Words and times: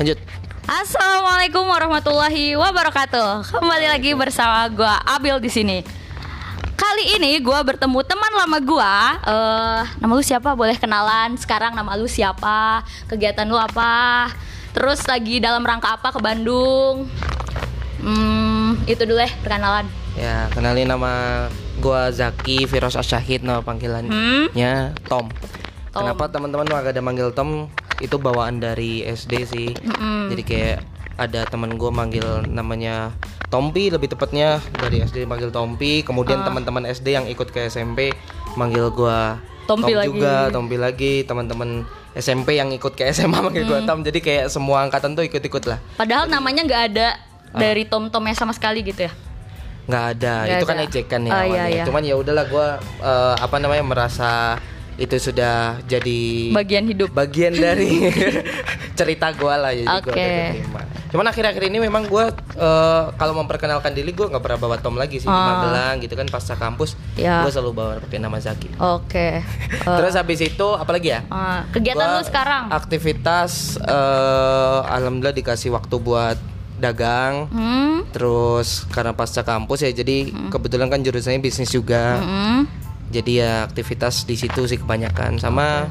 Lanjut. 0.00 0.16
Assalamualaikum 0.64 1.60
warahmatullahi 1.68 2.56
wabarakatuh. 2.56 3.52
Kembali 3.52 3.84
lagi 3.84 4.16
bersama 4.16 4.64
gua 4.72 4.96
Abil 5.04 5.36
di 5.44 5.52
sini. 5.52 5.84
Kali 6.72 7.20
ini 7.20 7.36
gua 7.44 7.60
bertemu 7.60 8.00
teman 8.08 8.32
lama 8.32 8.58
gua. 8.64 9.20
Eh, 9.20 9.80
nama 10.00 10.12
lu 10.16 10.24
siapa? 10.24 10.56
Boleh 10.56 10.80
kenalan. 10.80 11.36
Sekarang 11.36 11.76
nama 11.76 12.00
lu 12.00 12.08
siapa? 12.08 12.80
Kegiatan 13.12 13.44
lu 13.44 13.60
apa? 13.60 14.32
Terus 14.72 15.04
lagi 15.04 15.36
dalam 15.36 15.60
rangka 15.60 16.00
apa 16.00 16.16
ke 16.16 16.20
Bandung? 16.24 17.04
Hmm, 18.00 18.80
itu 18.88 19.04
dulu 19.04 19.20
ya 19.20 19.28
perkenalan. 19.44 19.84
Ya, 20.16 20.48
kenalin 20.56 20.88
nama 20.88 21.12
gua 21.76 22.08
Zaki 22.08 22.64
Firos 22.64 22.96
Asyahid 22.96 23.44
nama 23.44 23.60
panggilannya 23.60 24.96
Tom. 25.04 25.28
Tom. 25.92 26.00
Kenapa 26.00 26.24
teman-teman 26.32 26.64
ada 26.72 27.04
manggil 27.04 27.36
Tom? 27.36 27.68
Itu 28.00 28.16
bawaan 28.16 28.58
dari 28.58 29.04
SD 29.04 29.32
sih. 29.44 29.68
Jadi 30.26 30.42
kayak 30.42 30.78
ada 31.14 31.44
teman 31.44 31.76
gua 31.76 31.92
manggil 31.92 32.24
namanya 32.46 33.12
Tompi 33.46 33.90
lebih 33.90 34.08
tepatnya 34.08 34.56
dari 34.72 35.00
SD 35.00 35.26
manggil 35.26 35.50
Tompi, 35.50 36.00
kemudian 36.00 36.40
teman-teman 36.40 36.86
SD 36.86 37.12
yang 37.12 37.26
ikut 37.26 37.50
ke 37.50 37.66
SMP 37.66 38.14
manggil 38.54 38.88
gua 38.88 39.36
Tompi 39.66 39.90
Tom 39.90 40.00
lagi. 40.00 40.08
juga, 40.08 40.34
Tompi 40.48 40.76
lagi, 40.76 41.14
teman-teman 41.22 41.82
SMP 42.12 42.54
yang 42.54 42.70
ikut 42.70 42.94
ke 42.94 43.04
SMA 43.08 43.38
manggil 43.40 43.62
gua 43.64 43.82
Tom. 43.82 44.00
Jadi 44.00 44.18
kayak 44.18 44.44
semua 44.48 44.82
angkatan 44.82 45.12
tuh 45.12 45.22
ikut-ikut 45.22 45.62
lah. 45.64 45.78
Padahal 45.94 46.26
namanya 46.26 46.62
nggak 46.62 46.82
ada 46.90 47.08
dari 47.52 47.84
Tom 47.84 48.08
Tomnya 48.08 48.32
sama 48.32 48.50
sekali 48.50 48.80
gitu 48.80 49.04
ya. 49.04 49.12
nggak 49.82 50.04
ada 50.14 50.34
Nggak 50.40 50.54
itu 50.54 50.64
kan 50.64 50.76
ada. 50.76 50.86
ejekan 50.86 51.20
ya 51.20 51.26
iya, 51.26 51.34
awalnya. 51.42 51.66
iya. 51.68 51.82
cuman 51.82 52.02
ya 52.04 52.14
udahlah 52.14 52.44
gue 52.46 52.66
apa 53.36 53.56
namanya 53.58 53.82
merasa 53.82 54.54
itu 55.00 55.16
sudah 55.18 55.80
jadi 55.82 56.52
Bagian 56.52 56.84
hidup. 56.84 57.08
bagian 57.10 57.50
dari 57.50 58.12
cerita 58.98 59.32
gue 59.32 59.48
lah 59.50 59.72
jadi 59.72 59.88
gue 59.88 60.12
udah 60.12 60.28
keterima 60.52 60.80
cuman 61.10 61.26
akhir-akhir 61.26 61.62
ini 61.66 61.78
memang 61.80 62.04
gue 62.04 62.24
kalau 63.12 63.34
memperkenalkan 63.34 63.90
diri 63.90 64.10
gue 64.10 64.22
nggak 64.22 64.38
pernah 64.38 64.60
bawa 64.60 64.76
Tom 64.76 64.94
lagi 64.94 65.16
sih 65.16 65.24
di 65.24 65.32
Oh. 65.32 65.42
Magelang 65.42 65.98
gitu 65.98 66.12
kan 66.12 66.28
pasca 66.28 66.54
kampus 66.54 66.94
Ya. 67.16 67.42
gue 67.42 67.50
selalu 67.50 67.72
bawa 67.72 67.92
pakai 67.98 68.18
nama 68.18 68.36
Zaki 68.36 68.76
Oke. 68.76 69.40
Eh, 69.80 69.96
terus 69.96 70.12
habis 70.12 70.38
itu 70.38 70.66
apa 70.70 70.92
lagi 70.92 71.08
ya 71.08 71.24
eh, 71.24 71.60
kegiatan 71.70 72.04
Gua 72.04 72.14
lu 72.14 72.22
sekarang? 72.22 72.68
aktivitas 72.68 73.80
eh, 73.80 74.78
alhamdulillah 74.86 75.32
dikasih 75.34 75.70
waktu 75.70 75.96
buat 75.96 76.36
dagang 76.76 77.48
Hmm. 77.48 77.88
Terus 78.10 78.84
karena 78.88 79.12
pasca 79.12 79.40
kampus 79.40 79.80
ya 79.80 79.90
jadi 79.90 80.24
kebetulan 80.48 80.88
kan 80.88 80.98
jurusannya 80.98 81.38
bisnis 81.38 81.68
juga. 81.68 82.16
Hmm. 82.18 82.64
Jadi 83.10 83.32
ya 83.36 83.64
aktivitas 83.64 84.22
di 84.22 84.34
situ 84.34 84.64
sih 84.64 84.78
kebanyakan 84.78 85.36
sama 85.36 85.90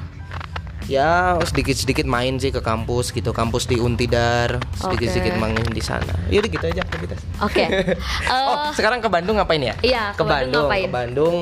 ya 0.88 1.38
sedikit-sedikit 1.38 2.04
main 2.04 2.36
sih 2.36 2.50
ke 2.50 2.60
kampus 2.60 3.12
gitu. 3.12 3.30
Kampus 3.30 3.66
di 3.66 3.78
Untidar, 3.78 4.58
sedikit-sedikit 4.74 5.36
Oke. 5.36 5.42
main 5.42 5.62
di 5.62 5.84
sana. 5.84 6.14
Yaudah 6.28 6.50
gitu 6.50 6.66
aja 6.66 6.82
aktivitas. 6.82 7.20
Oke. 7.40 7.64
oh, 8.34 8.56
Eh, 8.66 8.74
sekarang 8.74 8.98
ke 8.98 9.08
Bandung 9.08 9.38
ngapain 9.38 9.62
ya? 9.62 9.76
Iya, 9.82 10.04
ke 10.12 10.18
ke 10.18 10.24
Bandung 10.24 10.66
Bandung. 10.66 10.66
ngapain? 10.66 10.84
Ke 10.84 10.92
Bandung 10.92 11.36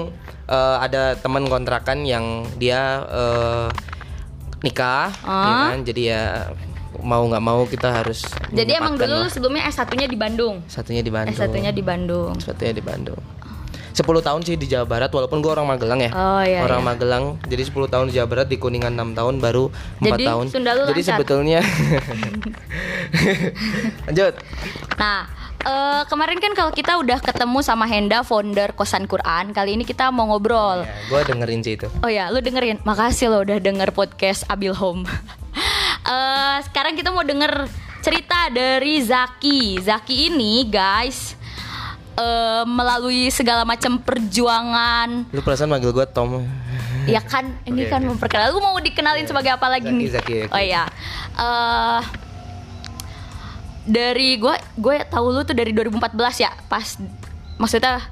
eh, 0.48 0.78
ada 0.82 1.02
teman 1.16 1.44
kontrakan 1.46 2.04
yang 2.04 2.26
dia 2.58 2.82
eh, 3.08 3.68
nikah, 4.60 5.14
ya 5.14 5.24
Ah. 5.24 5.70
kan? 5.72 5.86
Jadi 5.86 6.02
ya 6.08 6.50
mau 6.98 7.22
nggak 7.24 7.44
mau 7.46 7.62
kita 7.64 7.94
harus 7.94 8.26
Jadi 8.50 8.74
emang 8.74 8.98
dulu 8.98 9.22
lah. 9.22 9.30
sebelumnya 9.30 9.70
S1-nya 9.70 10.10
di 10.10 10.18
Bandung. 10.18 10.66
satunya 10.66 11.00
di 11.00 11.14
Bandung. 11.14 11.38
S1-nya 11.38 11.72
di 11.72 11.84
Bandung. 11.86 12.34
Satunya 12.42 12.74
di 12.74 12.82
Bandung. 12.82 13.22
10 13.98 14.06
tahun 14.06 14.46
sih 14.46 14.54
di 14.62 14.70
Jawa 14.70 14.86
Barat 14.86 15.10
walaupun 15.10 15.42
gue 15.42 15.50
orang 15.50 15.66
Magelang 15.66 15.98
ya. 15.98 16.14
Oh, 16.14 16.38
iya, 16.46 16.62
orang 16.62 16.86
iya. 16.86 16.90
Magelang. 16.94 17.24
Jadi 17.50 17.64
10 17.66 17.90
tahun 17.90 18.06
di 18.10 18.22
Jawa 18.22 18.28
Barat 18.30 18.46
di 18.46 18.62
Kuningan 18.62 18.94
6 18.94 19.18
tahun 19.18 19.42
baru 19.42 19.74
4 19.98 20.06
Jadi 20.06 20.24
tahun. 20.30 20.46
Sunda 20.54 20.72
lu 20.78 20.86
Jadi 20.86 21.02
lancar. 21.02 21.10
sebetulnya 21.18 21.60
Lanjut. 24.06 24.34
Nah, 25.02 25.20
eh, 25.66 26.02
kemarin 26.06 26.38
kan 26.38 26.54
kalau 26.54 26.70
kita 26.70 26.94
udah 27.02 27.18
ketemu 27.18 27.60
sama 27.66 27.90
Henda 27.90 28.22
founder 28.22 28.78
Kosan 28.78 29.10
Quran, 29.10 29.50
kali 29.50 29.74
ini 29.74 29.82
kita 29.82 30.14
mau 30.14 30.30
ngobrol. 30.30 30.86
Ya, 30.86 30.94
gue 31.10 31.22
dengerin 31.34 31.60
sih 31.66 31.74
itu. 31.74 31.90
Oh 32.06 32.12
ya, 32.12 32.30
lu 32.30 32.38
dengerin. 32.38 32.78
Makasih 32.86 33.34
lo 33.34 33.42
udah 33.42 33.58
denger 33.58 33.90
podcast 33.98 34.46
Abil 34.46 34.78
Home. 34.78 35.10
Eh, 36.08 36.58
sekarang 36.64 36.96
kita 36.96 37.12
mau 37.12 37.20
denger 37.20 37.68
cerita 38.00 38.48
dari 38.48 39.04
Zaki. 39.04 39.76
Zaki 39.84 40.32
ini, 40.32 40.64
guys, 40.64 41.36
eh, 42.18 42.64
melalui 42.66 43.30
segala 43.30 43.64
macam 43.64 44.02
perjuangan. 44.02 45.30
Lu 45.30 45.42
perasaan 45.46 45.70
manggil 45.70 45.94
gue 45.94 46.06
Tom. 46.10 46.44
Ya 47.08 47.24
kan, 47.24 47.56
ini 47.64 47.88
Oke, 47.88 47.92
kan 47.94 48.02
oke. 48.04 48.10
memperkenalkan. 48.18 48.52
Lu 48.52 48.60
mau 48.60 48.76
dikenalin 48.84 49.24
sebagai 49.24 49.56
apa 49.56 49.72
lagi 49.72 49.88
Zaki, 49.88 49.96
nih? 49.96 50.08
Zaki. 50.12 50.38
Oh 50.52 50.62
iya. 50.62 50.84
Eh 51.40 52.02
dari 53.88 54.36
gue 54.36 54.56
gue 54.76 54.96
tahu 55.08 55.26
lu 55.32 55.42
tuh 55.48 55.56
dari 55.56 55.72
2014 55.72 56.44
ya, 56.44 56.52
pas 56.68 56.84
maksudnya 57.56 58.04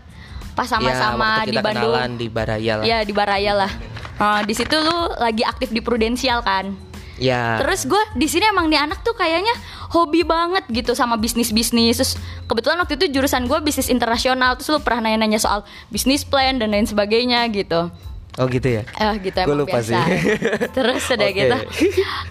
pas 0.56 0.64
ya, 0.64 0.80
sama-sama 0.80 1.44
waktu 1.44 1.52
di 1.52 1.58
Bandung. 1.60 1.94
di 2.16 2.28
Baraya 2.32 2.74
lah. 2.80 2.86
Ya 2.88 2.98
di 3.04 3.12
Baraya 3.12 3.54
lah. 3.54 3.72
Nah, 4.16 4.40
di 4.48 4.56
situ 4.56 4.72
lu 4.72 5.12
lagi 5.20 5.44
aktif 5.44 5.76
di 5.76 5.84
Prudensial 5.84 6.40
kan. 6.40 6.72
Ya. 7.16 7.64
Terus 7.64 7.88
gue 7.88 8.02
di 8.14 8.28
sini 8.28 8.44
emang 8.46 8.68
nih 8.68 8.80
anak 8.82 9.00
tuh 9.02 9.16
kayaknya 9.16 9.56
hobi 9.90 10.28
banget 10.28 10.68
gitu 10.68 10.92
sama 10.92 11.16
bisnis 11.16 11.50
bisnis. 11.50 11.96
Terus 11.96 12.14
kebetulan 12.46 12.78
waktu 12.78 13.00
itu 13.00 13.08
jurusan 13.12 13.48
gue 13.48 13.60
bisnis 13.60 13.88
internasional. 13.88 14.60
Terus 14.60 14.76
lu 14.76 14.80
pernah 14.84 15.08
nanya-nanya 15.08 15.40
soal 15.40 15.64
bisnis 15.88 16.28
plan 16.28 16.60
dan 16.60 16.72
lain 16.72 16.84
sebagainya 16.84 17.48
gitu. 17.50 17.88
Oh 18.36 18.52
gitu 18.52 18.68
ya. 18.68 18.84
Eh 19.00 19.16
gitu 19.24 19.48
emang 19.48 19.64
lupa 19.64 19.80
biasa. 19.80 19.96
sih. 19.96 20.04
Terus 20.76 21.08
udah 21.08 21.30
Oke. 21.32 21.40
gitu. 21.40 21.58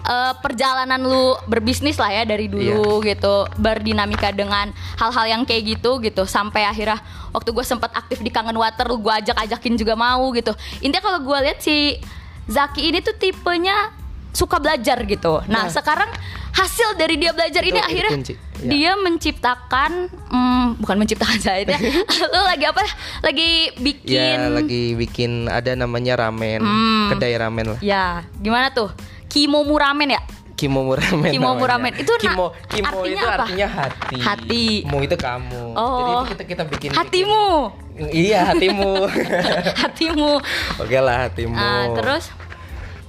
Eh, 0.05 0.33
perjalanan 0.37 1.01
lu 1.01 1.33
berbisnis 1.49 1.97
lah 1.97 2.13
ya 2.13 2.29
dari 2.29 2.45
dulu 2.45 3.01
Iya. 3.01 3.17
gitu, 3.17 3.49
berdinamika 3.57 4.29
dengan 4.29 4.69
hal-hal 5.01 5.25
yang 5.25 5.41
kayak 5.49 5.65
gitu 5.65 5.97
gitu 6.05 6.29
sampai 6.29 6.61
akhirnya 6.61 7.01
waktu 7.33 7.49
gue 7.49 7.65
sempat 7.65 7.89
aktif 7.97 8.21
di 8.21 8.29
Kangen 8.29 8.53
Water 8.53 8.85
lu 8.85 9.01
gue 9.01 9.09
ajak-ajakin 9.09 9.81
juga 9.81 9.97
mau 9.97 10.29
gitu. 10.37 10.53
Intinya 10.85 11.01
kalau 11.01 11.19
gue 11.25 11.37
lihat 11.41 11.65
si 11.65 11.97
Zaki 12.45 12.93
ini 12.93 13.01
tuh 13.01 13.17
tipenya 13.17 13.89
suka 14.35 14.59
belajar 14.59 14.99
gitu. 15.01 15.39
Nah, 15.47 15.65
Nah. 15.65 15.71
sekarang 15.71 16.11
hasil 16.51 16.93
dari 16.93 17.15
dia 17.15 17.31
belajar 17.31 17.63
ini 17.63 17.73
Itu- 17.73 17.87
akhirnya 17.87 18.11
kunci. 18.13 18.33
Ya. 18.57 18.69
dia 18.69 18.91
menciptakan 18.95 19.91
hmm, 20.29 20.65
bukan 20.77 20.95
menciptakan 20.97 21.39
saya 21.39 21.63
lu 22.31 22.41
lagi 22.43 22.65
apa? 22.65 22.83
Lagi 23.21 23.49
bikin 23.77 24.11
Ya 24.37 24.47
lagi 24.49 24.93
bikin 24.93 25.47
ada 25.47 25.71
namanya 25.73 26.19
ramen, 26.19 26.59
Hmm. 26.59 27.07
kedai 27.09 27.33
ramen 27.33 27.75
lah. 27.75 27.79
Ya, 27.79 28.05
gimana 28.37 28.69
tuh? 28.69 28.91
Kimomu 29.25 29.75
ramen 29.75 30.11
ya? 30.11 30.21
Kimomu 30.55 30.95
ramen. 30.95 31.27
Kimomu 31.29 31.63
ramen. 31.63 31.91
Itu 31.93 32.15
kimo, 32.15 32.55
kimo 32.69 32.87
artinya 32.97 33.11
itu 33.13 33.25
apa? 33.25 33.43
artinya 33.43 33.67
hati. 33.69 34.17
Hati. 34.17 34.65
Mo 34.85 34.97
itu 34.99 35.15
kamu. 35.15 35.75
Oh. 35.75 35.91
Jadi 35.91 36.11
itu 36.11 36.25
kita 36.29 36.43
kita 36.45 36.63
bikin 36.65 36.89
Hatimu. 36.91 37.47
bikin- 37.91 38.11
Iya 38.13 38.39
hatimu. 38.49 38.91
Hatimu. 39.83 40.31
Oke 40.79 40.97
lah 40.97 41.27
hatimu. 41.27 41.55
Ah, 41.55 41.91
terus 41.93 42.31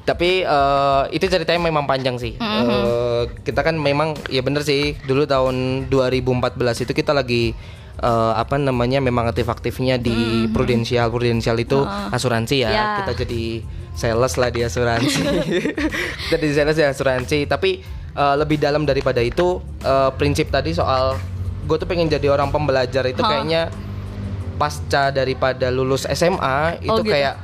Tapi 0.06 0.46
eh, 0.46 1.02
itu 1.10 1.26
ceritanya 1.26 1.58
memang 1.58 1.84
panjang 1.84 2.14
sih. 2.14 2.38
Mm-hmm. 2.38 2.70
Eh, 2.70 3.22
kita 3.42 3.66
kan 3.66 3.74
memang 3.74 4.14
ya 4.30 4.40
bener 4.40 4.62
sih. 4.62 4.94
Dulu 5.02 5.26
tahun 5.26 5.90
2014 5.90 6.86
itu 6.86 6.92
kita 6.94 7.10
lagi 7.10 7.50
eh, 7.98 8.32
apa 8.38 8.54
namanya 8.54 9.02
memang 9.02 9.26
aktif-aktifnya 9.26 9.98
di 9.98 10.46
Prudential. 10.54 11.10
Prudential 11.10 11.58
itu 11.58 11.82
asuransi 12.14 12.62
ya. 12.62 12.70
Ya. 12.70 12.86
Kita 13.02 13.26
jadi 13.26 13.66
sales 13.98 14.38
lah 14.38 14.50
di 14.54 14.60
asuransi. 14.62 15.22
kita 16.30 16.36
jadi 16.38 16.54
sales 16.54 16.76
di 16.78 16.84
asuransi. 16.86 17.38
Tapi 17.50 17.70
eh, 18.14 18.34
lebih 18.38 18.62
dalam 18.62 18.86
daripada 18.86 19.18
itu 19.18 19.58
eh, 19.82 20.10
prinsip 20.14 20.54
tadi 20.54 20.70
soal 20.70 21.18
gue 21.66 21.76
tuh 21.82 21.88
pengen 21.90 22.06
jadi 22.06 22.30
orang 22.30 22.54
pembelajar 22.54 23.02
itu 23.10 23.18
Hah. 23.26 23.42
kayaknya 23.42 23.62
pasca 24.56 25.10
daripada 25.10 25.68
lulus 25.68 26.06
SMA 26.08 26.80
itu 26.80 26.94
Oh, 26.94 27.02
gitu. 27.02 27.12
kayak 27.12 27.34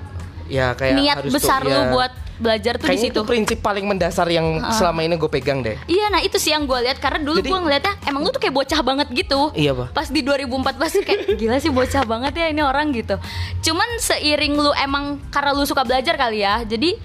ya 0.46 0.72
kayak 0.78 0.94
niat 0.94 1.16
harus 1.18 1.32
tuh, 1.32 1.38
besar 1.42 1.60
ya. 1.64 1.74
lu 1.74 1.80
buat 1.98 2.12
belajar 2.42 2.74
tuh 2.74 2.84
di 2.84 2.98
situ. 2.98 3.14
itu 3.14 3.22
prinsip 3.22 3.58
paling 3.58 3.86
mendasar 3.86 4.26
yang 4.26 4.44
selama 4.70 5.00
ini 5.00 5.14
gue 5.14 5.30
pegang 5.30 5.62
deh. 5.62 5.78
Iya, 5.86 6.10
nah 6.10 6.18
itu 6.18 6.34
sih 6.34 6.50
yang 6.50 6.64
gue 6.64 6.78
lihat 6.82 6.98
karena 6.98 7.18
dulu 7.18 7.38
gue 7.38 7.60
ngeliatnya 7.62 7.94
emang 8.04 8.20
lu 8.20 8.28
tuh 8.28 8.38
kayak 8.38 8.52
bocah 8.52 8.80
banget 8.80 9.08
gitu. 9.12 9.54
Iya, 9.54 9.72
Pak. 9.72 9.88
Pas 9.92 10.08
di 10.08 10.20
2014 10.20 10.50
tuh 10.90 11.02
kayak 11.02 11.22
gila 11.32 11.56
sih 11.56 11.70
bocah 11.70 12.02
banget 12.02 12.32
ya 12.34 12.46
ini 12.48 12.60
orang 12.60 12.90
gitu. 12.90 13.14
Cuman 13.62 13.88
seiring 13.96 14.54
lu 14.54 14.74
emang 14.74 15.04
karena 15.28 15.50
lu 15.52 15.62
suka 15.62 15.80
belajar 15.82 16.14
kali 16.14 16.42
ya. 16.42 16.60
Jadi 16.62 16.98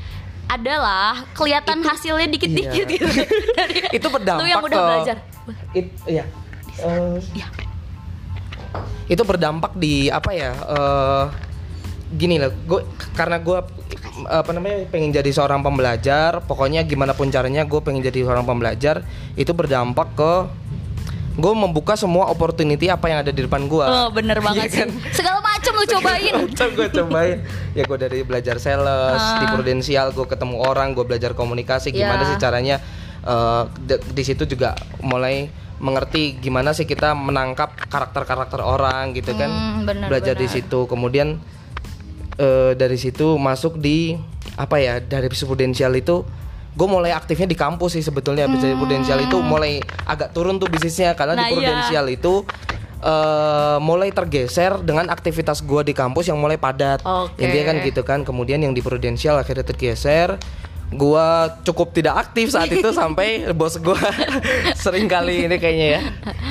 adalah 0.47 1.27
kelihatan 1.31 1.79
hasilnya 1.81 2.27
dikit-dikit 2.29 2.83
Iya. 2.83 2.95
gitu. 2.97 3.07
Dari 3.53 3.75
Itu 3.99 4.07
berdampak 4.07 4.41
Lu 4.41 4.47
yang 4.47 4.59
udah 4.59 4.73
ke- 4.73 4.87
belajar. 4.89 5.17
It, 5.71 5.87
iya. 6.05 6.23
Eh, 6.77 7.19
Iya. 7.33 7.47
itu 9.07 9.23
berdampak 9.23 9.71
di 9.73 10.07
apa 10.07 10.31
ya? 10.31 10.51
eh, 10.51 11.23
gini 12.09 12.37
lah, 12.37 12.49
gue 12.49 12.81
karena 13.11 13.37
gue 13.37 13.59
apa 14.23 14.49
namanya 14.49 14.87
pengen 14.87 15.11
jadi 15.11 15.27
seorang 15.27 15.59
pembelajar. 15.59 16.39
Pokoknya 16.41 16.81
gimana 16.81 17.11
pun 17.11 17.27
caranya 17.27 17.63
gue 17.63 17.79
pengen 17.79 17.99
jadi 18.01 18.23
seorang 18.23 18.43
pembelajar. 18.43 19.03
Itu 19.33 19.51
berdampak 19.51 20.13
ke 20.13 20.33
gue 21.37 21.53
membuka 21.53 21.93
semua 21.93 22.25
opportunity 22.27 22.87
apa 22.87 23.05
yang 23.07 23.21
ada 23.21 23.29
di 23.29 23.41
depan 23.41 23.65
gue. 23.65 23.83
Oh, 23.83 24.09
bener 24.09 24.41
banget 24.45 24.73
sih. 24.73 24.87
Segala 25.11 25.37
macam 25.37 25.71
lu 25.71 25.85
cobain. 25.87 26.33
Coba 26.49 26.71
gue 26.73 26.87
cobain 26.91 27.37
ya 27.71 27.83
gue 27.83 27.97
dari 27.99 28.19
belajar 28.21 28.57
sales 28.57 29.21
di 29.37 29.45
Ah. 29.45 29.51
prudensial 29.51 30.09
gue 30.11 30.25
ketemu 30.25 30.55
orang 30.59 30.91
gue 30.91 31.03
belajar 31.03 31.31
komunikasi 31.31 31.91
gimana 31.91 32.23
Ya. 32.23 32.29
sih 32.29 32.37
caranya 32.37 32.77
Eh, 33.19 33.63
di- 33.83 33.99
di 34.13 34.23
situ 34.23 34.47
juga 34.47 34.71
mulai 35.01 35.51
mengerti 35.77 36.39
gimana 36.39 36.71
sih 36.71 36.87
kita 36.87 37.11
menangkap 37.11 37.75
karakter-karakter 37.75 38.55
orang 38.57 39.11
gitu 39.11 39.35
kan 39.35 39.51
Hmm, 39.51 39.83
benar, 39.83 40.07
belajar 40.07 40.31
di 40.33 40.47
benar. 40.47 40.55
situ 40.55 40.79
kemudian 40.87 41.35
eh, 42.37 42.71
dari 42.77 42.97
situ 42.97 43.35
masuk 43.37 43.77
di 43.81 44.15
apa 44.57 44.81
ya 44.81 44.97
dari 45.01 45.29
prudensial 45.29 45.93
itu 45.97 46.25
gue 46.77 46.87
mulai 46.87 47.09
aktifnya 47.09 47.49
di 47.49 47.57
kampus 47.57 47.97
sih 47.97 48.03
sebetulnya 48.05 48.45
Habis 48.45 48.61
dari 48.61 48.77
prudensial 48.77 49.17
itu 49.25 49.37
mulai 49.41 49.81
agak 50.05 50.29
turun 50.33 50.61
tuh 50.61 50.69
bisnisnya 50.69 51.17
karena 51.17 51.33
Hmm. 51.33 51.41
Nah, 51.41 51.49
di 51.49 51.53
iya. 51.53 51.57
prudensial 51.57 52.05
itu 52.13 52.33
eh, 53.01 53.77
mulai 53.81 54.09
tergeser 54.13 54.81
dengan 54.85 55.09
aktivitas 55.09 55.65
gue 55.65 55.81
di 55.89 55.93
kampus 55.97 56.29
yang 56.29 56.37
mulai 56.37 56.61
padat 56.61 57.01
Oke. 57.01 57.41
intinya 57.41 57.73
kan 57.73 57.75
gitu 57.81 58.01
kan 58.05 58.19
kemudian 58.21 58.61
yang 58.61 58.73
di 58.77 58.81
prudensial 58.85 59.37
akhirnya 59.41 59.65
tergeser 59.65 60.37
gua 60.89 61.25
cukup 61.61 61.91
tidak 61.91 62.15
aktif 62.21 62.47
saat 62.47 62.69
itu 62.69 62.87
sampai 62.95 63.43
bos 63.51 63.75
gua 63.77 63.99
sering 64.77 65.05
kali 65.05 65.45
ini 65.45 65.55
kayaknya 65.55 65.87
ya 65.89 66.01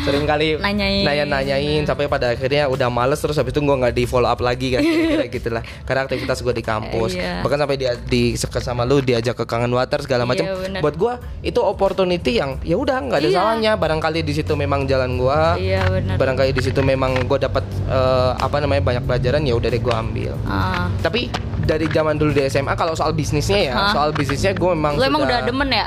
sering 0.02 0.22
kali 0.22 0.60
Nanyain. 0.60 1.02
nanya-nanyain 1.02 1.82
sampai 1.82 2.04
pada 2.04 2.30
akhirnya 2.30 2.68
udah 2.68 2.86
males 2.86 3.16
terus 3.16 3.32
habis 3.34 3.50
itu 3.50 3.60
gua 3.60 3.80
nggak 3.80 3.94
di 3.94 4.04
follow 4.04 4.28
up 4.28 4.38
lagi 4.38 4.76
kan 4.76 4.80
kira-kira 4.80 5.24
gitu 5.36 5.48
lah 5.50 5.62
karena 5.82 6.04
aktivitas 6.04 6.40
gua 6.40 6.52
di 6.52 6.60
kampus 6.60 7.16
Iya. 7.16 7.40
bahkan 7.40 7.58
sampai 7.58 7.76
dia 7.76 7.96
di 7.96 8.36
sama 8.36 8.82
lu 8.82 9.00
diajak 9.00 9.32
ke 9.34 9.44
kangen 9.44 9.70
water 9.70 10.00
segala 10.00 10.24
macam 10.24 10.44
Iya, 10.44 10.54
bener. 10.54 10.80
buat 10.80 10.94
gua 10.94 11.12
itu 11.40 11.58
opportunity 11.58 12.36
yang 12.36 12.60
ya 12.60 12.76
udah 12.76 12.98
nggak 13.00 13.18
ada 13.18 13.28
Iya. 13.28 13.36
salahnya 13.36 13.72
barangkali 13.74 14.20
di 14.20 14.32
situ 14.32 14.52
memang 14.52 14.84
jalan 14.84 15.16
gua 15.16 15.56
Iya 15.56 15.88
benar. 15.88 16.16
barangkali 16.16 16.52
di 16.52 16.60
situ 16.60 16.80
memang 16.80 17.24
gue 17.24 17.38
dapat 17.38 17.64
eh, 17.88 18.32
apa 18.36 18.56
namanya 18.58 18.82
banyak 18.82 19.04
pelajaran 19.04 19.42
ya 19.42 19.54
udah 19.54 19.68
deh 19.68 19.80
gue 19.80 19.94
ambil 19.94 20.32
Ah. 20.44 20.92
tapi 21.00 21.32
dari 21.58 21.88
zaman 21.88 22.14
dulu 22.14 22.30
di 22.30 22.44
SMA 22.44 22.74
kalau 22.74 22.92
soal 22.92 23.10
bisnisnya 23.10 23.58
ya 23.60 23.74
Hah? 23.74 23.90
soal 23.90 24.10
bisnisnya 24.26 24.52
gue 24.58 24.70
memang 24.74 24.98
Lu 24.98 25.06
emang 25.06 25.22
udah 25.22 25.38
demen 25.46 25.70
ya? 25.70 25.86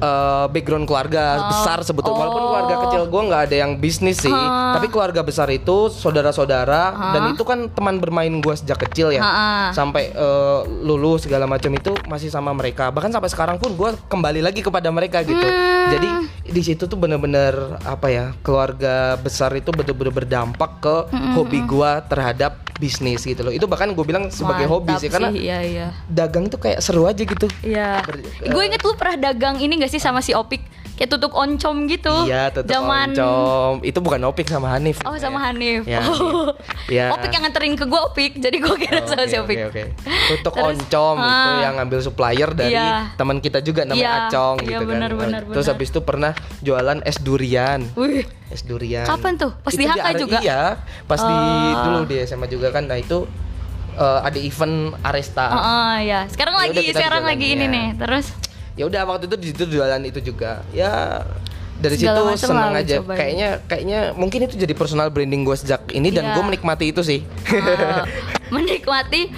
Eh, 0.00 0.46
background 0.48 0.84
keluarga 0.84 1.22
Oh. 1.32 1.48
besar 1.50 1.78
sebetulnya 1.80 2.18
walaupun 2.18 2.40
Oh. 2.40 2.48
keluarga 2.48 2.74
kecil 2.82 3.02
gue 3.06 3.22
nggak 3.22 3.42
ada 3.44 3.56
yang 3.58 3.72
bisnis 3.76 4.18
sih 4.18 4.32
tapi 4.70 4.86
keluarga 4.86 5.20
besar 5.20 5.48
itu 5.48 5.88
saudara-saudara 5.90 6.82
dan 7.12 7.22
itu 7.30 7.42
kan 7.42 7.68
teman 7.68 7.96
bermain 7.96 8.32
gue 8.32 8.54
sejak 8.54 8.80
kecil 8.82 9.10
ya 9.10 9.22
sampai 9.70 10.10
eh, 10.10 10.60
lulus 10.80 11.22
segala 11.22 11.44
macam 11.44 11.70
itu 11.70 11.92
masih 12.06 12.28
sama 12.28 12.50
mereka 12.50 12.88
bahkan 12.88 13.08
sampai 13.08 13.28
sekarang 13.28 13.56
pun 13.56 13.72
gue 13.72 13.90
kembali 14.06 14.40
lagi 14.40 14.60
kepada 14.60 14.88
mereka 14.88 15.22
gitu 15.22 15.38
Hmm. 15.40 15.90
jadi 15.90 16.08
di 16.46 16.62
situ 16.62 16.84
tuh 16.84 16.94
bener-bener 16.94 17.52
apa 17.82 18.06
ya 18.06 18.24
keluarga 18.40 18.90
besar 19.16 19.50
itu 19.52 19.70
bener-bener 19.70 20.12
berdampak 20.14 20.70
ke 20.78 20.96
Hmm, 21.10 21.34
hobi 21.34 21.60
gue 21.62 21.90
terhadap 22.06 22.52
bisnis 22.76 23.20
gitu 23.22 23.40
loh 23.40 23.50
itu 23.50 23.64
bahkan 23.64 23.90
gue 23.90 24.00
bilang 24.00 24.28
sebagai 24.28 24.64
hobi 24.64 24.88
Mantap 24.90 25.02
sih 25.02 25.08
karena 25.08 25.28
Iya 25.30 25.58
iya. 25.60 25.86
dagang 26.06 26.48
tuh 26.48 26.56
kayak 26.56 26.80
seru 26.80 27.04
aja 27.04 27.20
gitu 27.20 27.44
Iya. 27.60 28.00
Gue 28.42 28.62
inget 28.64 28.80
lu 28.80 28.94
pernah 28.94 29.20
dagang 29.22 29.58
ini 29.58 29.76
gak 29.76 29.89
sih 29.90 29.98
sama 29.98 30.22
si 30.22 30.30
Opik? 30.30 30.62
Kayak 30.94 31.16
tutup 31.16 31.32
oncom 31.32 31.88
gitu. 31.88 32.12
Iya, 32.24 32.52
tetap 32.52 32.68
Zaman 32.70 33.10
oncom. 33.10 33.80
Itu 33.80 33.98
bukan 33.98 34.20
Opik 34.22 34.44
sama 34.46 34.68
Hanif. 34.70 35.00
Oh 35.02 35.16
sama 35.16 35.40
Hanif. 35.40 35.88
Ya, 35.88 36.04
oh. 36.04 36.52
iya. 36.86 37.08
Opik 37.08 37.32
yang 37.32 37.40
nganterin 37.40 37.72
ke 37.72 37.82
gue 37.82 37.96
Opik. 37.98 38.36
Jadi 38.36 38.60
gue 38.60 38.76
kira 38.76 39.00
sama 39.02 39.24
si 39.24 39.34
Oke, 39.34 39.48
Opik. 39.48 39.56
oke, 39.64 39.64
oke. 39.66 39.82
Tutuk 40.30 40.54
Terus, 40.54 40.66
oncom 40.76 41.16
itu 41.16 41.24
ah. 41.48 41.58
yang 41.58 41.74
ngambil 41.74 41.98
supplier 42.00 42.50
dari 42.52 42.76
Iya. 42.76 43.16
teman 43.16 43.40
kita 43.40 43.58
juga 43.60 43.82
namanya 43.82 43.96
Iya, 43.98 44.28
Acong 44.28 44.56
iya, 44.60 44.68
gitu 44.68 44.84
benar, 44.84 45.10
kan. 45.10 45.18
benar, 45.18 45.40
Terus 45.48 45.64
benar. 45.64 45.72
habis 45.74 45.88
itu 45.88 46.00
pernah 46.02 46.32
jualan 46.60 46.98
es 47.02 47.16
durian. 47.18 47.80
Wih. 47.96 48.28
Es 48.46 48.60
durian. 48.62 49.08
Kapan 49.08 49.32
tuh? 49.34 49.56
Pas 49.56 49.72
Itu 49.72 49.80
di 49.80 49.86
HK 49.88 50.06
juga? 50.20 50.38
Iya, 50.38 50.62
pas 51.08 51.18
di 51.18 51.32
Oh. 51.32 51.82
dulu 51.82 52.00
di 52.04 52.16
SMA 52.20 52.44
juga 52.44 52.68
kan. 52.70 52.84
Nah, 52.84 53.00
itu 53.00 53.24
eh, 53.92 54.20
ada 54.20 54.36
event 54.36 54.76
Aresta. 55.00 55.46
Oh, 55.48 55.56
oh, 55.56 55.92
ya. 55.98 56.28
Sekarang 56.28 56.54
Ya 56.54 56.68
lagi 56.68 56.92
sekarang 56.92 57.24
jualan, 57.24 57.32
lagi 57.32 57.46
ini 57.48 57.64
ya. 57.64 57.72
nih. 57.72 57.88
Terus 57.96 58.26
ya 58.80 58.88
udah 58.88 59.02
waktu 59.04 59.28
itu 59.28 59.36
di 59.36 59.46
situ 59.46 59.64
jualan 59.70 60.00
itu 60.00 60.20
juga 60.24 60.64
ya 60.72 61.20
dari 61.76 61.96
Segala 61.96 62.32
situ 62.32 62.48
lu 62.48 62.60
aja 62.74 62.96
cobain. 62.98 63.16
kayaknya 63.18 63.48
kayaknya 63.66 64.00
mungkin 64.14 64.40
itu 64.42 64.56
jadi 64.56 64.72
personal 64.72 65.08
branding 65.08 65.44
gue 65.44 65.52
sejak 65.54 65.84
ini 65.90 66.08
dan 66.08 66.24
Iya. 66.26 66.32
gue 66.32 66.44
menikmati 66.46 66.84
itu 66.88 67.00
sih 67.02 67.20
eh, 67.46 68.02
menikmati 68.54 69.32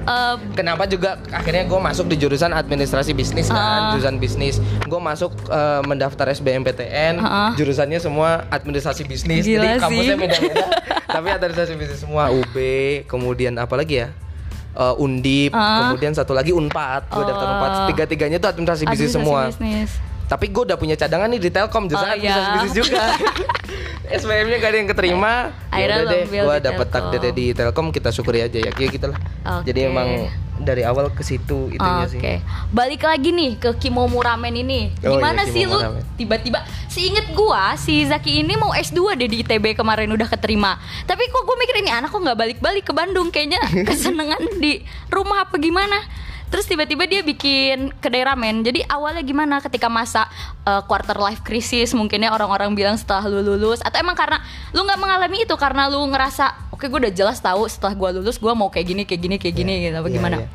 eh, 0.00 0.36
kenapa 0.52 0.86
juga 0.86 1.18
akhirnya 1.28 1.62
gue 1.64 1.80
masuk 1.80 2.06
di 2.06 2.16
jurusan 2.16 2.50
administrasi 2.52 3.10
bisnis 3.12 3.46
kan 3.46 3.58
Ah. 3.58 3.90
jurusan 3.92 4.16
bisnis 4.16 4.58
gue 4.80 5.00
masuk 5.00 5.30
eh, 5.48 5.82
mendaftar 5.84 6.26
SBMPTN 6.28 7.14
Ah. 7.18 7.50
jurusannya 7.54 7.98
semua 7.98 8.46
administrasi 8.48 9.02
bisnis 9.02 9.42
jadi 9.42 9.78
kampusnya 9.78 10.14
sih. 10.14 10.20
beda-beda 10.20 10.64
tapi 11.14 11.26
administrasi 11.28 11.72
bisnis 11.74 11.98
semua 11.98 12.30
UB 12.30 12.54
kemudian 13.06 13.54
apa 13.54 13.74
lagi 13.74 14.02
ya 14.02 14.10
Eh, 14.78 14.94
Undip, 14.96 15.50
Ah. 15.50 15.90
kemudian 15.90 16.14
satu 16.14 16.30
lagi 16.30 16.54
Unpad, 16.54 17.10
gue 17.10 17.24
daftar. 17.26 17.46
Unpad, 17.50 17.70
tiga-tiganya 17.90 18.38
itu 18.38 18.46
administrasi 18.46 18.86
bisnis 18.86 19.10
administrasi 19.10 19.26
semua. 19.26 19.40
bisnis. 19.50 19.90
Tapi 20.28 20.46
gue 20.46 20.62
udah 20.62 20.76
punya 20.76 20.94
cadangan 20.94 21.26
nih 21.26 21.40
di 21.40 21.50
Telkom 21.50 21.88
jurusan 21.88 22.04
Oh, 22.04 22.12
administrasi 22.12 22.44
iya. 22.44 22.54
bisnis 22.54 22.74
juga. 22.76 23.00
SBM-nya 24.20 24.56
gak 24.56 24.70
ada 24.70 24.78
yang 24.78 24.88
keterima. 24.88 25.32
Akhirnya 25.68 25.84
Ya 25.94 26.02
udah 26.02 26.12
deh, 26.14 26.22
gue 26.26 26.36
di 26.54 26.62
dapet 26.62 26.86
Telkom. 26.86 26.94
takdirnya 26.94 27.32
di 27.34 27.46
Telkom 27.52 27.86
kita 27.90 28.08
syukuri 28.08 28.40
aja 28.40 28.58
ya 28.58 28.70
kayak 28.70 28.90
gitulah. 28.94 29.18
Oke. 29.42 29.64
Jadi 29.66 29.80
emang 29.84 30.08
dari 30.58 30.82
awal 30.82 31.08
ke 31.08 31.22
situ 31.22 31.70
itunya 31.70 32.02
Oke, 32.02 32.18
sih. 32.18 32.40
balik 32.68 33.06
lagi 33.06 33.30
nih 33.30 33.54
ke 33.56 33.78
Kimomu 33.78 34.18
Ramen 34.18 34.50
ini. 34.52 34.90
Oh, 35.00 35.14
Gimana 35.14 35.46
iya, 35.46 35.52
sih 35.54 35.62
lu 35.64 35.78
tiba-tiba 36.16 36.58
seinget 36.88 37.30
gua 37.30 37.78
si 37.78 38.02
Zaki 38.02 38.42
ini 38.42 38.58
mau 38.58 38.74
S2 38.74 38.98
deh 39.14 39.28
di 39.28 39.36
ITB 39.40 39.72
kemarin 39.72 40.10
udah 40.10 40.26
keterima. 40.26 40.74
Tapi 41.04 41.22
kok 41.24 41.42
gue 41.42 41.56
mikir 41.56 41.78
ini 41.78 41.94
anak 41.94 42.10
kok 42.10 42.18
nggak 42.18 42.34
balik-balik 42.34 42.82
ke 42.82 42.90
Bandung 42.90 43.30
kayaknya 43.30 43.62
kesenengan 43.88 44.42
di 44.58 44.82
rumah 45.08 45.46
apa 45.46 45.54
gimana? 45.56 45.94
Terus 46.48 46.64
tiba-tiba 46.64 47.04
dia 47.04 47.20
bikin 47.20 47.92
kedai 47.96 48.24
ramen. 48.24 48.64
Jadi 48.64 48.80
awalnya 48.84 49.20
gimana 49.20 49.60
ketika 49.60 49.86
masa 49.86 50.24
uh, 50.64 50.80
quarter 50.80 51.14
life 51.14 51.40
crisis 51.40 51.92
mungkinnya 51.92 52.32
orang-orang 52.32 52.72
bilang 52.72 52.96
setelah 52.96 53.28
lu 53.28 53.44
lulus 53.44 53.78
atau 53.78 53.96
emang 53.96 54.16
karena 54.16 54.40
lu 54.72 54.80
nggak 54.80 54.96
mengalami 54.96 55.44
itu 55.44 55.54
karena 55.54 55.86
lu 55.86 56.00
ngerasa 56.08 56.72
oke 56.72 56.84
gue 56.84 57.00
udah 57.04 57.12
jelas 57.12 57.36
tahu 57.38 57.68
setelah 57.68 57.92
gua 57.92 58.10
lulus 58.12 58.36
gua 58.36 58.56
mau 58.56 58.68
kayak 58.68 58.86
gini 58.86 59.02
kayak 59.04 59.20
gini 59.20 59.36
kayak 59.36 59.54
gini 59.54 59.72
gitu 59.84 59.96
apa 59.96 60.08
Iya, 60.08 60.16
gimana? 60.16 60.36
iya. 60.40 60.48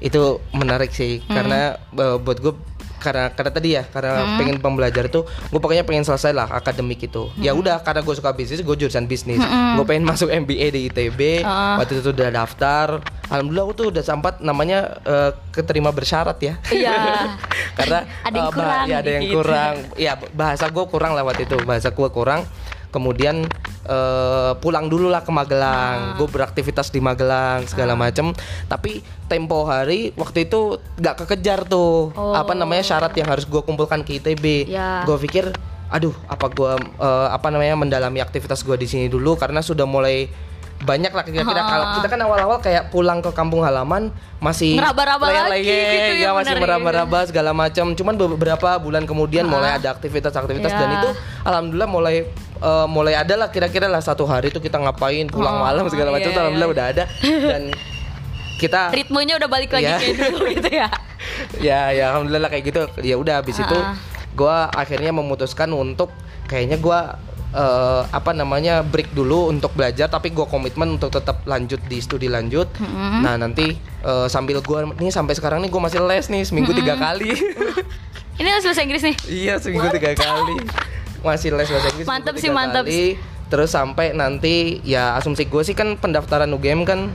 Itu 0.00 0.22
menarik 0.50 0.88
sih 0.90 1.20
Hmm. 1.20 1.36
karena 1.36 1.58
eh, 1.76 2.16
buat 2.16 2.38
gue 2.38 2.54
karena 3.00 3.24
karena 3.30 3.50
tadi 3.50 3.68
ya 3.72 3.82
karena 3.82 4.12
Hmm. 4.20 4.36
pengen 4.36 4.56
pembelajar 4.58 5.04
tuh 5.06 5.24
gue 5.24 5.56
pokoknya 5.56 5.82
pengen 5.82 6.04
selesai 6.04 6.30
lah 6.30 6.46
akademik 6.46 7.00
itu 7.00 7.32
ya 7.36 7.50
Hmm. 7.50 7.58
udah 7.58 7.80
karena 7.80 8.00
gue 8.00 8.14
suka 8.14 8.30
bisnis 8.30 8.60
gue 8.60 8.76
jurusan 8.76 9.04
bisnis 9.04 9.40
gue 9.40 9.84
pengen 9.84 10.04
masuk 10.04 10.28
MBA 10.28 10.66
di 10.68 10.80
ITB 10.86 11.40
Ah. 11.40 11.76
waktu 11.76 11.98
itu 11.98 12.10
udah 12.10 12.28
daftar 12.30 13.00
alhamdulillah 13.26 13.64
aku 13.64 13.74
tuh 13.74 13.86
udah 13.88 14.02
sempat 14.02 14.38
namanya 14.38 15.00
eh, 15.02 15.30
keterima 15.50 15.88
bersyarat 15.88 16.36
ya 16.38 16.54
Iya. 16.68 16.94
karena 17.78 18.04
Ada 18.20 18.30
yang 18.30 18.44
eh, 18.44 18.44
bah- 18.44 18.52
kurang 18.52 18.84
ya 18.84 18.96
ada 18.98 19.10
yang 19.10 19.22
dikit. 19.22 19.34
kurang 19.34 19.74
ya 19.96 20.12
bahasa 20.30 20.64
gue 20.66 20.84
kurang 20.86 21.12
lewat 21.14 21.36
itu 21.40 21.56
bahasa 21.62 21.88
gue 21.88 22.08
kurang 22.10 22.44
kemudian 22.90 23.46
eh, 23.82 24.52
pulang 24.56 24.86
dulu 24.86 25.08
lah 25.08 25.20
ke 25.20 25.30
Ah. 25.30 25.36
Magelang 25.36 25.98
gue 26.14 26.26
beraktivitas 26.26 26.88
di 26.88 26.98
Magelang 26.98 27.64
segala 27.64 27.94
macem 27.94 28.30
tapi 28.66 28.98
tempo 29.24 29.64
hari 29.64 30.12
waktu 30.14 30.44
itu 30.44 30.60
nggak 30.96 31.14
kekejar 31.20 31.64
tuh 31.64 32.10
Oh. 32.12 32.34
apa 32.34 32.52
namanya 32.52 32.82
syarat 32.82 33.14
yang 33.14 33.26
harus 33.26 33.44
gue 33.44 33.60
kumpulkan 33.60 34.02
ke 34.02 34.18
ITB 34.18 34.66
Ya. 34.66 35.02
gue 35.02 35.16
pikir 35.20 35.54
aduh 35.88 36.14
apa 36.26 36.46
gue 36.48 36.70
apa 37.28 37.48
namanya 37.48 37.74
mendalami 37.74 38.18
aktivitas 38.18 38.60
gue 38.60 38.76
di 38.76 38.86
sini 38.86 39.06
dulu 39.06 39.34
karena 39.34 39.58
sudah 39.58 39.84
mulai 39.84 40.30
banyak 40.80 41.12
lah 41.12 41.20
kira-kira 41.22 41.60
kalau 41.60 41.86
kita 42.00 42.06
kan 42.08 42.20
awal-awal 42.24 42.56
kayak 42.58 42.88
pulang 42.88 43.20
ke 43.20 43.28
kampung 43.30 43.60
halaman 43.60 44.08
masih 44.40 44.80
Ngeraba-raba 44.80 45.28
lagi 45.52 45.68
gitu 45.68 46.12
ya, 46.16 46.28
ya 46.28 46.30
masih 46.32 46.56
meraba-raba 46.56 47.28
segala 47.28 47.52
macam 47.52 47.92
cuman 47.92 48.14
beberapa 48.16 48.80
bulan 48.80 49.04
kemudian 49.04 49.44
mulai 49.44 49.76
ada 49.76 49.92
aktivitas-aktivitas 49.92 50.72
dan 50.72 50.88
Ya. 50.88 50.96
itu 50.98 51.10
alhamdulillah 51.44 51.84
mulai 51.84 52.16
eh, 52.56 52.86
mulai 52.88 53.12
ada 53.12 53.36
lah 53.36 53.48
kira-kira 53.48 53.86
lah 53.86 54.00
satu 54.00 54.24
hari 54.24 54.48
itu 54.48 54.56
kita 54.56 54.80
ngapain 54.80 55.28
pulang 55.28 55.60
Oh, 55.60 55.62
malam 55.62 55.84
segala 55.86 56.10
macam 56.10 56.26
iya, 56.26 56.32
tuh 56.32 56.40
alhamdulillah 56.40 56.70
iya. 56.72 56.76
udah 56.80 56.86
ada 56.88 57.04
dan 57.44 57.62
kita 58.56 58.80
ritmenya 58.96 59.34
udah 59.36 59.48
balik 59.48 59.70
lagi 59.70 59.84
Iya. 59.84 59.96
kayak 60.00 60.16
dulu 60.16 60.44
gitu 60.56 60.68
ya. 60.72 60.88
ya 61.60 61.80
ya 61.92 62.04
alhamdulillah 62.08 62.48
lah 62.48 62.50
kayak 62.50 62.64
gitu 62.64 62.80
ya 63.00 63.20
udah 63.20 63.44
habis 63.44 63.60
itu 63.60 63.78
gua 64.32 64.72
akhirnya 64.72 65.12
memutuskan 65.12 65.68
untuk 65.70 66.08
kayaknya 66.48 66.80
gua 66.80 67.20
eh, 67.50 68.02
apa 68.06 68.30
namanya 68.30 68.80
break 68.80 69.10
dulu 69.10 69.48
untuk 69.48 69.74
belajar 69.74 70.06
tapi 70.06 70.30
gua 70.30 70.44
komitmen 70.44 70.94
untuk 70.94 71.10
tetap 71.10 71.42
lanjut 71.44 71.78
di 71.84 71.98
studi 71.98 72.26
lanjut. 72.26 72.70
Nah 73.20 73.34
nanti 73.34 73.74
eh, 74.00 74.26
sambil 74.26 74.60
gua 74.60 74.86
nih 74.88 75.10
sampai 75.10 75.34
sekarang 75.34 75.60
nih 75.60 75.68
gua 75.68 75.86
masih 75.86 76.00
les 76.00 76.26
nih 76.26 76.42
seminggu 76.42 76.70
tiga 76.72 76.94
kali. 76.94 77.30
Ini 78.40 78.48
harus 78.48 78.64
bahasa 78.64 78.80
Inggris 78.80 79.04
nih. 79.04 79.16
iya 79.28 79.54
seminggu 79.56 79.90
tiga 79.90 80.14
kali. 80.14 80.56
Masih 81.20 81.52
les 81.52 81.68
bahasa 81.68 81.88
Inggris 81.90 82.06
Mantap 82.06 82.32
seminggu 82.32 82.40
sih, 82.40 82.46
tiga 82.46 82.56
mantap 82.56 82.84
kali. 82.84 83.04
terus 83.46 83.68
sampai 83.68 84.06
nanti 84.10 84.54
ya 84.80 85.12
asumsi 85.14 85.44
gue 85.44 85.60
sih 85.60 85.74
kan 85.74 85.92
pendaftaran 85.94 86.48
UGM 86.48 86.86
kan 86.86 87.10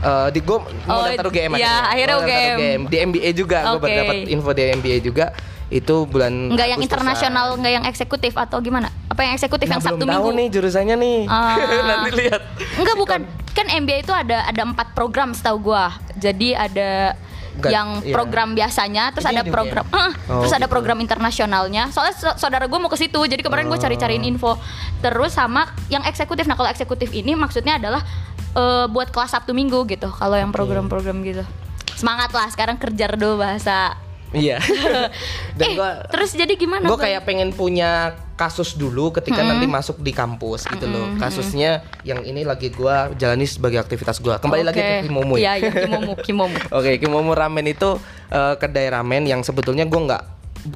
eh, 0.00 0.28
di 0.30 0.40
gue 0.40 0.56
Oh, 0.56 0.66
mau 0.88 1.04
daftar 1.04 1.28
UGM 1.28 1.52
iya, 1.54 1.86
akhirnya. 1.86 2.16
Mau 2.16 2.24
daftar 2.24 2.56
UGM. 2.56 2.80
di 2.82 2.96
MBA 2.98 3.30
juga 3.30 3.58
gue 3.68 3.78
Oke. 3.78 3.94
dapat 3.94 4.16
info 4.26 4.50
di 4.50 4.62
MBA 4.72 4.98
juga 5.00 5.26
itu 5.70 5.94
bulan 6.04 6.50
Enggak 6.50 6.68
yang 6.68 6.80
internasional, 6.82 7.54
enggak 7.54 7.72
yang 7.72 7.84
eksekutif 7.86 8.34
atau 8.34 8.58
gimana? 8.58 8.90
Apa 9.06 9.22
yang 9.22 9.32
eksekutif 9.32 9.66
Nah, 9.66 9.78
yang 9.78 9.82
Sabtu 9.82 10.02
belum 10.02 10.10
tahu 10.10 10.24
Minggu? 10.26 10.38
nih 10.38 10.46
jurusannya 10.50 10.96
nih 10.98 11.18
Ah. 11.24 11.56
nanti 11.88 12.10
lihat 12.18 12.42
Enggak 12.74 12.96
bukan. 12.96 13.20
Kan 13.50 13.66
MBA 13.68 14.02
itu 14.02 14.10
ada 14.10 14.44
ada 14.44 14.62
empat 14.64 14.92
program 14.92 15.30
setahu 15.30 15.70
gua. 15.70 15.94
Jadi 16.14 16.52
ada 16.52 17.14
Nggak, 17.52 17.70
yang 17.70 17.88
iya. 18.00 18.14
program 18.14 18.48
biasanya, 18.52 19.10
terus 19.10 19.26
Ini 19.26 19.34
ada 19.36 19.42
program, 19.44 19.84
Eh, 19.84 20.10
Oh, 20.26 20.40
terus 20.40 20.52
ada 20.52 20.64
gitu. 20.64 20.72
program 20.72 20.98
internasionalnya. 20.98 21.90
Soalnya 21.90 22.14
sa- 22.14 22.36
saudara 22.36 22.64
gue 22.64 22.78
mau 22.78 22.86
ke 22.86 22.96
situ, 22.96 23.18
jadi 23.20 23.38
kemarin 23.38 23.66
gue 23.66 23.74
Oh. 23.74 23.82
cari-cariin 23.82 24.22
info. 24.22 24.54
Terus 24.98 25.34
sama 25.34 25.66
yang 25.86 26.02
eksekutif. 26.02 26.46
Nah 26.46 26.54
kalau 26.54 26.66
eksekutif 26.66 27.10
ini 27.10 27.34
maksudnya 27.34 27.76
adalah 27.76 28.02
eh, 28.50 28.86
buat 28.86 29.10
kelas 29.10 29.30
Sabtu 29.30 29.50
Minggu 29.50 29.86
gitu. 29.86 30.08
Kalau 30.08 30.34
yang 30.34 30.50
program-program 30.50 31.22
gitu. 31.22 31.42
Semangat 31.94 32.30
lah 32.32 32.48
sekarang 32.48 32.74
kerja 32.76 33.06
dulu 33.12 33.38
bahasa. 33.38 33.94
Iya. 34.30 34.62
Dan 35.58 35.66
eh, 35.66 35.74
gua 35.74 36.06
terus 36.06 36.30
jadi 36.38 36.54
gimana? 36.54 36.86
gue 36.86 36.98
kayak 36.98 37.26
pengen 37.26 37.50
punya 37.50 38.14
kasus 38.38 38.78
dulu 38.78 39.12
ketika 39.12 39.42
nanti 39.44 39.66
masuk 39.66 40.00
di 40.00 40.14
kampus 40.14 40.64
gitu 40.70 40.86
loh. 40.86 41.12
Kasusnya 41.18 41.82
yang 42.06 42.22
ini 42.22 42.46
lagi 42.46 42.70
gua 42.70 43.10
jalani 43.18 43.44
sebagai 43.44 43.82
aktivitas 43.82 44.22
gua. 44.22 44.38
Kembali 44.38 44.62
lagi 44.64 44.80
Oke. 44.80 44.86
ke 44.86 44.96
Kimomo 45.10 45.34
Iya, 45.36 45.58
ya. 45.58 45.68
iya, 45.68 45.70
Kimomo, 45.84 46.12
Kimomo. 46.16 46.58
Oke, 46.78 46.96
Kimomo 47.02 47.32
Ramen 47.34 47.66
itu 47.68 47.98
eh, 48.30 48.54
kedai 48.56 48.88
ramen 48.88 49.26
yang 49.26 49.42
sebetulnya 49.42 49.84
gua 49.84 50.00
nggak 50.06 50.22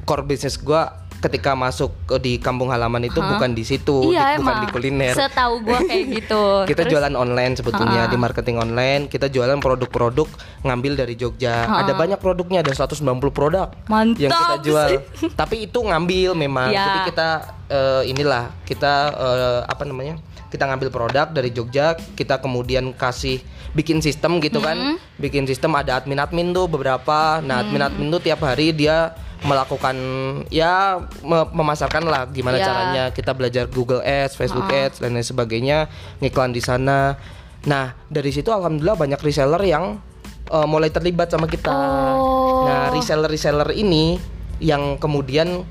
core 0.03 0.25
business 0.27 0.59
gua 0.59 1.04
ketika 1.17 1.51
masuk 1.53 1.89
ke 2.05 2.15
di 2.17 2.33
kampung 2.35 2.67
halaman 2.67 3.03
itu 3.03 3.17
Hah? 3.17 3.29
bukan 3.31 3.51
di 3.51 3.61
situ, 3.61 4.09
iya 4.09 4.33
di- 4.33 4.39
bukan 4.39 4.55
di 4.57 4.67
kuliner. 4.69 5.11
Setahu 5.11 5.61
gue 5.61 5.79
kayak 5.81 6.05
gitu. 6.17 6.43
kita 6.65 6.81
Terus- 6.81 6.91
jualan 6.91 7.13
online 7.13 7.53
sebetulnya 7.53 8.01
Ha-ha. 8.03 8.11
di 8.11 8.17
marketing 8.17 8.57
online 8.57 9.01
kita 9.05 9.27
jualan 9.27 9.57
produk-produk 9.57 10.27
ngambil 10.61 10.93
dari 10.95 11.13
Jogja 11.13 11.65
Ha-ha. 11.65 11.81
ada 11.81 11.93
banyak 11.93 12.17
produknya 12.17 12.59
ada 12.59 12.69
190 12.69 13.01
produk 13.29 13.73
Mantap 13.85 14.19
yang 14.19 14.31
kita 14.31 14.55
jual 14.61 14.87
sih. 14.87 14.99
tapi 15.39 15.65
itu 15.65 15.79
ngambil 15.79 16.33
memang 16.33 16.69
Ya. 16.69 16.83
jadi 16.83 16.99
kita 17.07 17.27
eh, 17.67 18.03
inilah 18.07 18.43
kita 18.63 18.93
eh, 19.11 19.59
apa 19.65 19.83
namanya 19.83 20.15
kita 20.45 20.63
ngambil 20.63 20.89
produk 20.89 21.27
dari 21.27 21.49
Jogja 21.49 21.85
kita 22.13 22.37
kemudian 22.37 22.91
kasih 22.91 23.41
bikin 23.71 23.99
sistem 23.99 24.39
gitu 24.39 24.59
kan 24.59 24.77
Mm-hmm. 24.77 24.97
bikin 25.17 25.43
sistem 25.43 25.73
ada 25.73 25.95
admin-admin 25.95 26.51
tuh 26.51 26.65
beberapa 26.65 27.39
nah 27.39 27.59
admin-admin 27.59 28.07
tuh 28.09 28.21
tiap 28.21 28.39
hari 28.39 28.71
dia 28.71 29.11
melakukan 29.43 29.95
ya 30.47 31.03
me- 31.25 31.49
memasarkan 31.51 32.07
lah 32.07 32.29
gimana 32.31 32.61
Ya. 32.61 32.65
caranya 32.65 33.03
kita 33.11 33.35
belajar 33.35 33.67
Google 33.67 33.99
Ads, 34.05 34.39
Facebook 34.39 34.71
Ads 34.71 35.03
dan 35.03 35.17
lain 35.17 35.25
sebagainya, 35.25 35.91
ngiklan 36.23 36.55
di 36.55 36.63
sana. 36.63 37.19
Nah, 37.65 37.97
dari 38.07 38.29
situ 38.31 38.53
alhamdulillah 38.53 38.95
banyak 38.95 39.19
reseller 39.19 39.59
yang 39.65 39.99
uh, 40.53 40.67
mulai 40.69 40.93
terlibat 40.93 41.33
sama 41.33 41.49
kita. 41.49 41.73
Oh. 42.15 42.69
Nah, 42.69 42.93
reseller-reseller 42.93 43.73
ini 43.75 44.21
yang 44.61 45.01
kemudian 45.01 45.65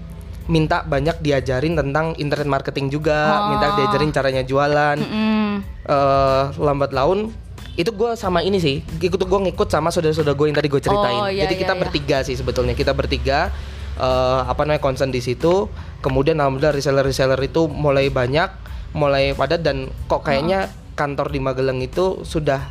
minta 0.44 0.84
banyak 0.84 1.24
diajarin 1.24 1.72
tentang 1.72 2.12
internet 2.20 2.44
marketing 2.50 2.92
juga, 2.92 3.48
minta 3.48 3.72
diajarin 3.80 4.12
caranya 4.12 4.42
jualan. 4.44 4.98
Mm. 5.00 5.54
Eh, 5.84 6.44
lambat 6.64 6.96
laun 6.96 7.28
itu 7.74 7.90
gue 7.90 8.10
sama 8.14 8.38
ini 8.40 8.56
sih, 8.56 8.78
ikut 8.80 9.18
gue 9.18 9.40
ngikut 9.50 9.66
sama 9.66 9.90
saudara-saudara 9.90 10.32
gue 10.32 10.46
yang 10.46 10.54
tadi 10.54 10.68
gue 10.68 10.78
ceritain. 10.78 11.18
Oh, 11.18 11.26
iya, 11.26 11.42
Jadi 11.46 11.54
iya, 11.54 11.62
kita 11.62 11.74
iya. 11.74 11.80
bertiga 11.80 12.18
sih 12.22 12.34
sebetulnya 12.34 12.72
kita 12.72 12.92
bertiga 12.92 13.50
eh, 13.96 14.40
apa 14.44 14.62
namanya 14.62 14.78
concern 14.78 15.10
di 15.10 15.18
situ. 15.18 15.66
Kemudian 15.98 16.38
alhamdulillah 16.38 16.70
reseller-reseller 16.72 17.40
itu 17.40 17.66
mulai 17.66 18.08
banyak, 18.08 18.46
mulai 18.92 19.32
padat 19.32 19.60
dan 19.60 19.88
kok 20.04 20.22
kayaknya 20.22 20.66
kantor 20.94 21.28
di 21.28 21.40
Magelang 21.40 21.78
itu 21.78 22.22
sudah 22.22 22.62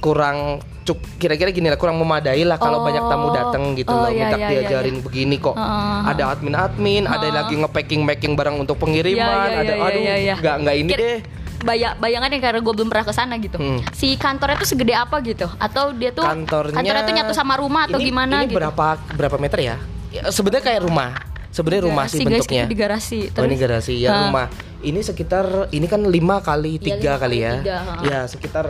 kurang 0.00 0.60
cuk 0.84 1.00
kira-kira 1.16 1.48
gini 1.48 1.72
lah 1.72 1.80
kurang 1.80 1.96
memadai 1.96 2.44
lah 2.44 2.60
kalau 2.60 2.80
Oh. 2.80 2.84
banyak 2.84 3.00
tamu 3.02 3.32
datang 3.32 3.72
gitu 3.72 3.88
Oh, 3.88 4.04
loh 4.04 4.12
iya, 4.12 4.28
minta 4.28 4.36
iya, 4.36 4.44
iya, 4.44 4.60
diajarin 4.60 5.00
begini 5.00 5.40
kok 5.40 5.56
Heeh. 5.56 6.00
ada 6.12 6.24
admin-admin 6.28 7.08
ada 7.08 7.24
lagi 7.24 7.56
nge-packing 7.56 8.04
packing 8.04 8.36
barang 8.36 8.56
untuk 8.58 8.76
pengiriman 8.76 9.16
Iya, 9.16 9.48
iya, 9.48 9.60
ada 9.64 9.72
iya, 9.72 9.84
aduh 9.88 10.02
iya, 10.04 10.14
iya. 10.20 10.34
nggak 10.36 10.56
nggak 10.60 10.76
ini 10.76 10.90
Kira- 10.92 11.00
deh 11.00 11.16
Baya, 11.64 11.96
bayangannya 11.96 12.38
karena 12.38 12.60
gue 12.60 12.74
belum 12.76 12.92
pernah 12.92 13.08
ke 13.08 13.14
sana 13.16 13.34
gitu. 13.40 13.56
Hmm. 13.56 13.80
Si 13.96 14.14
kantornya 14.14 14.60
tuh 14.60 14.68
segede 14.68 14.92
apa 14.92 15.16
gitu? 15.24 15.48
Atau 15.56 15.96
dia 15.96 16.12
tuh 16.12 16.22
kantornya 16.22 17.00
tuh 17.02 17.14
nyatu 17.16 17.32
sama 17.32 17.56
rumah 17.56 17.88
atau 17.88 17.96
ini, 17.96 18.12
gimana 18.12 18.44
ini 18.44 18.52
gitu? 18.52 18.60
berapa 18.60 19.00
berapa 19.16 19.36
meter 19.40 19.58
ya, 19.64 19.76
Ya, 20.12 20.28
sebenarnya 20.28 20.62
kayak 20.62 20.84
rumah 20.84 21.10
sebenarnya 21.48 21.82
rumah 21.86 22.04
sih 22.06 22.20
guys, 22.20 22.44
bentuknya 22.44 22.64
di 22.66 22.76
garasi. 22.76 23.18
Oh 23.32 23.42
ini 23.42 23.54
Terus- 23.54 23.62
garasi 23.62 23.94
ya 23.96 24.08
Hah. 24.10 24.20
rumah. 24.28 24.46
Ini 24.84 25.00
sekitar 25.00 25.72
ini 25.72 25.86
kan 25.88 26.04
lima 26.04 26.44
kali 26.44 26.76
Iya, 26.76 27.00
tiga 27.00 27.12
kali 27.16 27.18
kali 27.18 27.36
ya. 27.40 27.52
tiga, 27.62 27.76
ha. 27.80 27.94
Ya 28.04 28.20
sekitar 28.28 28.66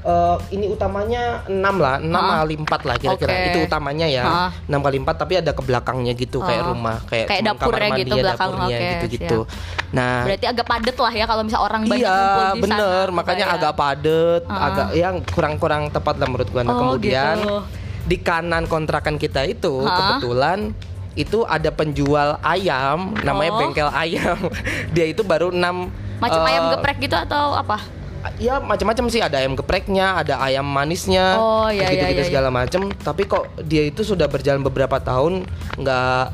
eh, 0.00 0.36
ini 0.50 0.66
utamanya 0.66 1.44
enam 1.44 1.76
lah, 1.76 2.00
enam 2.00 2.22
Ha. 2.22 2.32
kali 2.40 2.54
empat 2.56 2.80
lah 2.82 2.96
kira-kira. 2.96 3.30
Oke. 3.30 3.46
Itu 3.48 3.58
utamanya 3.64 4.06
ya, 4.06 4.24
Ha. 4.24 4.46
enam 4.64 4.80
kali 4.80 4.96
empat 4.96 5.16
tapi 5.16 5.34
ada 5.36 5.52
ke 5.52 5.60
belakangnya 5.60 6.12
gitu 6.14 6.40
kayak 6.40 6.62
Oh. 6.64 6.72
rumah, 6.72 7.04
kayak, 7.04 7.26
Kayak 7.28 7.42
dapurnya 7.46 7.68
kamar 7.84 7.98
gitu 7.98 8.08
mandi 8.08 8.10
ya, 8.10 8.24
belakang, 8.24 8.48
dapurnya 8.50 8.66
oke, 8.70 8.88
gitu-gitu. 8.96 9.38
Nah, 9.90 10.14
Berarti 10.24 10.46
agak 10.46 10.66
padet 10.66 10.96
lah 10.96 11.12
ya 11.12 11.24
kalau 11.24 11.42
misal 11.42 11.60
orang 11.60 11.82
banyak 11.84 12.00
iya 12.00 12.16
kumpul 12.16 12.46
di 12.50 12.60
bener, 12.62 13.04
sana. 13.04 13.16
makanya 13.16 13.44
Kayak- 13.44 13.60
agak 13.60 13.72
padet, 13.74 14.42
Ah. 14.46 14.66
agak 14.66 14.88
yang 14.94 15.14
kurang-kurang 15.26 15.82
tepat 15.90 16.14
lah 16.16 16.26
menurut 16.26 16.48
gua. 16.48 16.62
Nah, 16.62 16.72
Oh, 16.72 16.78
kemudian 16.80 17.36
gitu. 17.36 17.56
di 18.02 18.16
kanan 18.16 18.64
kontrakan 18.64 19.16
kita 19.16 19.44
itu 19.44 19.84
Hah? 19.84 20.16
kebetulan 20.16 20.72
itu 21.12 21.42
ada 21.42 21.68
penjual 21.68 22.38
ayam 22.40 23.18
namanya 23.20 23.52
Oh. 23.52 23.58
bengkel 23.60 23.90
ayam. 23.90 24.38
Dia 24.94 25.04
itu 25.04 25.20
baru 25.20 25.50
enam 25.50 25.90
macam 26.16 26.40
eh, 26.40 26.48
ayam 26.48 26.64
geprek 26.72 27.02
gitu 27.02 27.16
atau 27.18 27.52
apa? 27.52 27.99
Ya 28.36 28.60
macam-macam 28.60 29.04
sih 29.08 29.18
ada 29.18 29.40
ayam 29.40 29.56
gepreknya, 29.56 30.20
ada 30.20 30.36
ayam 30.40 30.64
manisnya, 30.64 31.36
Oh, 31.36 31.68
iya, 31.68 31.88
gitu, 31.88 32.04
iya, 32.04 32.08
iya, 32.12 32.24
segala 32.24 32.48
macam. 32.48 32.92
Tapi 32.92 33.24
kok 33.24 33.48
dia 33.64 33.80
itu 33.82 34.04
sudah 34.04 34.28
berjalan 34.28 34.60
beberapa 34.60 34.96
tahun 34.96 35.48
nggak 35.76 36.24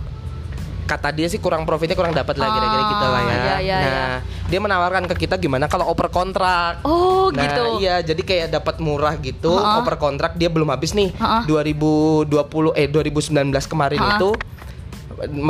kata 0.87 1.11
dia 1.11 1.27
sih 1.27 1.39
kurang 1.39 1.67
profitnya 1.67 1.99
kurang 1.99 2.15
dapat 2.15 2.39
lah 2.39 2.47
kira-kira 2.49 2.79
Ah, 2.79 2.89
gitu 2.89 3.07
lah 3.07 3.21
ya. 3.21 3.35
iya, 3.35 3.57
iya, 3.59 3.79
nah 3.83 4.15
dia 4.47 4.63
menawarkan 4.63 5.11
ke 5.11 5.27
kita 5.27 5.35
gimana 5.35 5.67
kalau 5.67 5.91
oper 5.91 6.07
kontrak. 6.09 6.79
Oh, 6.83 7.35
nah, 7.35 7.43
gitu. 7.43 7.83
Iya, 7.83 8.03
jadi 8.03 8.23
kayak 8.23 8.47
dapat 8.53 8.79
murah 8.79 9.19
gitu. 9.19 9.51
Ha-ha. 9.51 9.83
Oper 9.83 9.99
kontrak 9.99 10.35
dia 10.35 10.47
belum 10.47 10.71
habis 10.71 10.95
nih. 10.95 11.11
Ha-ha. 11.19 11.43
2020 11.43 12.31
eh 12.73 12.87
2019 12.87 13.35
kemarin 13.67 13.99
Ha-ha. 13.99 14.15
itu 14.15 14.31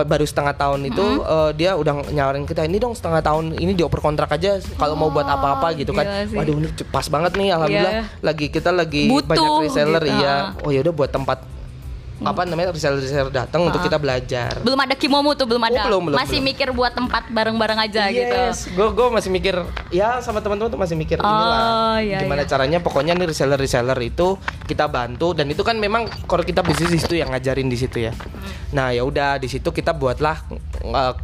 baru 0.05 0.23
setengah 0.23 0.55
tahun 0.55 0.87
itu 0.87 1.05
eh, 1.21 1.51
dia 1.55 1.75
udah 1.75 2.07
nyawarin 2.09 2.45
kita 2.45 2.63
ini 2.63 2.79
dong 2.79 2.95
setengah 2.95 3.19
tahun 3.19 3.55
ini 3.55 3.75
dioper 3.75 3.99
kontrak 3.99 4.31
aja 4.31 4.59
kalau 4.75 4.95
mau 4.95 5.11
buat 5.11 5.27
apa-apa 5.27 5.75
gitu 5.75 5.91
kan. 5.91 6.07
sih. 6.27 6.39
Waduh 6.39 6.55
ini 6.57 6.69
pas 6.87 7.07
banget 7.07 7.35
nih 7.35 7.51
alhamdulillah 7.51 7.95
Iya. 7.97 8.05
lagi 8.21 8.47
kita 8.47 8.71
lagi 8.71 9.07
Butuh 9.07 9.27
banyak 9.27 9.51
reseller 9.63 10.03
gitu, 10.03 10.17
iya. 10.17 10.35
ha. 10.53 10.63
Oh 10.63 10.71
ya 10.71 10.81
udah 10.81 10.95
buat 10.95 11.11
tempat 11.11 11.39
apa 12.17 12.49
namanya 12.49 12.73
reseller-reseller 12.73 13.29
datang 13.29 13.69
untuk 13.69 13.85
kita 13.85 14.01
belajar. 14.01 14.57
Belum 14.65 14.81
ada 14.81 14.97
kimomo 14.97 15.37
tuh, 15.37 15.45
belum 15.45 15.61
ada. 15.69 15.85
belum, 15.85 16.03
belum, 16.09 16.17
Masih 16.17 16.41
belum. 16.41 16.49
mikir 16.49 16.69
buat 16.73 16.97
tempat 16.97 17.29
bareng-bareng 17.29 17.77
aja 17.77 18.09
gitu. 18.09 18.33
Yes, 18.33 18.73
gue 18.73 18.89
gue 18.89 19.07
masih 19.13 19.29
mikir 19.29 19.55
ya 19.93 20.25
sama 20.25 20.41
teman-teman 20.41 20.73
tuh 20.73 20.81
masih 20.81 20.97
mikir 20.97 21.21
Oh, 21.21 21.29
inilah 21.29 22.01
iya, 22.01 22.19
gimana 22.25 22.43
iya. 22.45 22.49
caranya 22.49 22.79
pokoknya 22.81 23.13
nih 23.21 23.29
reseller 23.29 23.61
reseller 23.61 23.99
itu 24.01 24.41
kita 24.65 24.89
bantu 24.89 25.37
dan 25.37 25.45
itu 25.53 25.61
kan 25.61 25.77
memang 25.77 26.09
kalau 26.25 26.41
kita 26.41 26.65
bisnis 26.65 26.89
di 26.89 27.01
situ 27.05 27.15
yang 27.21 27.29
ngajarin 27.37 27.69
di 27.69 27.77
situ 27.77 28.09
ya. 28.09 28.17
Nah 28.73 28.97
ya 28.97 29.05
udah 29.05 29.37
di 29.37 29.53
situ 29.53 29.69
kita 29.69 29.93
buatlah 29.93 30.41
eh, 30.89 31.15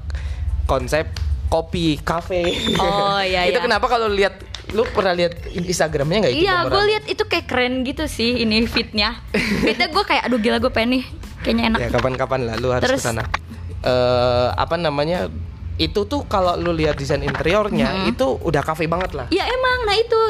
konsep 0.69 1.09
kopi 1.53 2.01
kafe. 2.01 2.41
Oh, 2.81 3.21
iya, 3.21 3.45
itu 3.53 3.61
iya. 3.61 3.65
kenapa 3.69 3.85
kalau 3.85 4.09
lihat 4.09 4.41
lu 4.73 4.89
pernah 4.89 5.13
lihat 5.13 5.37
Instagramnya 5.53 6.25
nggak 6.25 6.33
itu? 6.33 6.49
Iya, 6.49 6.57
gue 6.65 6.83
lihat 6.89 7.05
itu 7.05 7.23
kayak 7.29 7.45
keren 7.45 7.85
gitu 7.85 8.09
sih 8.09 8.41
ini 8.41 8.65
fitnya. 8.65 9.21
Fitnya 9.37 9.93
gue 9.93 10.05
kayak 10.09 10.33
aduh 10.33 10.41
gila 10.41 10.57
gue 10.57 10.73
pengen 10.73 11.01
nih. 11.01 11.05
Kayaknya 11.45 11.65
enak. 11.69 11.79
Ya 11.85 11.89
kapan-kapan 11.93 12.41
lah 12.49 12.55
lu 12.57 12.73
harus 12.73 12.89
Terus? 12.89 13.05
ke 13.05 13.13
sana. 13.13 13.29
Eh 13.85 14.49
apa 14.57 14.81
namanya? 14.81 15.29
Itu 15.77 16.09
tuh 16.09 16.25
kalau 16.25 16.57
lu 16.57 16.73
lihat 16.73 16.97
desain 16.97 17.21
interiornya 17.21 18.09
itu 18.09 18.41
udah 18.41 18.63
kafe 18.65 18.89
banget 18.89 19.13
lah. 19.13 19.27
Iya 19.29 19.45
emang, 19.45 19.79
nah 19.85 19.97
itu 19.97 20.21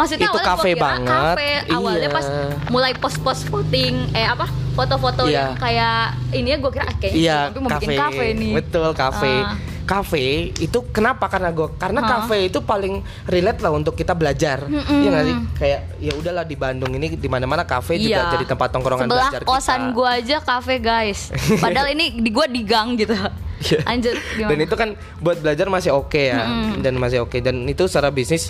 Maksudnya 0.00 0.32
Itu 0.32 0.40
kira 0.40 0.56
banget, 0.80 1.12
Cafe. 1.12 1.48
Awalnya 1.68 2.08
iya. 2.08 2.16
pas 2.16 2.26
mulai 2.72 2.96
post-post 2.96 3.52
voting 3.52 4.08
Eh 4.16 4.24
apa 4.24 4.48
Foto-foto 4.72 5.28
Iya. 5.28 5.52
yang 5.52 5.60
kayak 5.60 6.16
Ini 6.32 6.48
ya 6.48 6.56
gue 6.56 6.70
kira 6.72 6.84
ah, 6.88 6.94
kayaknya 6.96 7.20
Iya, 7.20 7.38
Poppy 7.52 7.60
mau 7.60 7.70
bikin 7.76 7.90
kafe 8.00 8.26
nih 8.32 8.52
Betul, 8.56 8.88
kafe. 8.96 9.34
Ah. 9.44 9.69
Kafe 9.90 10.54
itu 10.62 10.78
kenapa? 10.94 11.26
Karena 11.26 11.50
gue 11.50 11.66
karena 11.74 11.98
kafe 11.98 12.46
itu 12.46 12.62
paling 12.62 13.02
relate 13.26 13.58
lah 13.58 13.74
untuk 13.74 13.98
kita 13.98 14.14
belajar. 14.14 14.62
Mm-mm. 14.70 15.02
Iya 15.02 15.08
nggak 15.10 15.24
sih? 15.26 15.36
Kayak 15.58 15.80
ya 15.98 16.12
udahlah 16.14 16.44
di 16.46 16.54
Bandung 16.54 16.94
ini 16.94 17.18
di 17.18 17.26
mana-mana 17.26 17.66
kafe 17.66 17.98
Iya. 17.98 18.22
juga 18.22 18.22
jadi 18.38 18.44
tempat 18.54 18.70
tongkrongan 18.70 19.10
Sebelah 19.10 19.30
belajar 19.34 19.42
kosan 19.42 19.90
gue 19.90 20.06
aja 20.06 20.36
kafe 20.38 20.78
guys 20.78 21.34
Padahal 21.64 21.90
ini 21.90 22.22
di 22.22 22.30
gue 22.30 22.46
di 22.46 22.62
gang 22.62 22.94
gitu 22.94 23.18
Iya. 23.60 23.82
Lanjut 23.84 24.14
gimana? 24.38 24.50
Dan 24.54 24.58
itu 24.62 24.74
kan 24.78 24.88
buat 25.18 25.36
belajar 25.42 25.66
masih 25.66 25.90
oke 25.92 26.22
ya. 26.32 26.46
Dan 26.78 26.96
masih 26.96 27.26
oke 27.26 27.42
dan 27.42 27.66
itu 27.66 27.84
secara 27.90 28.14
bisnis 28.14 28.48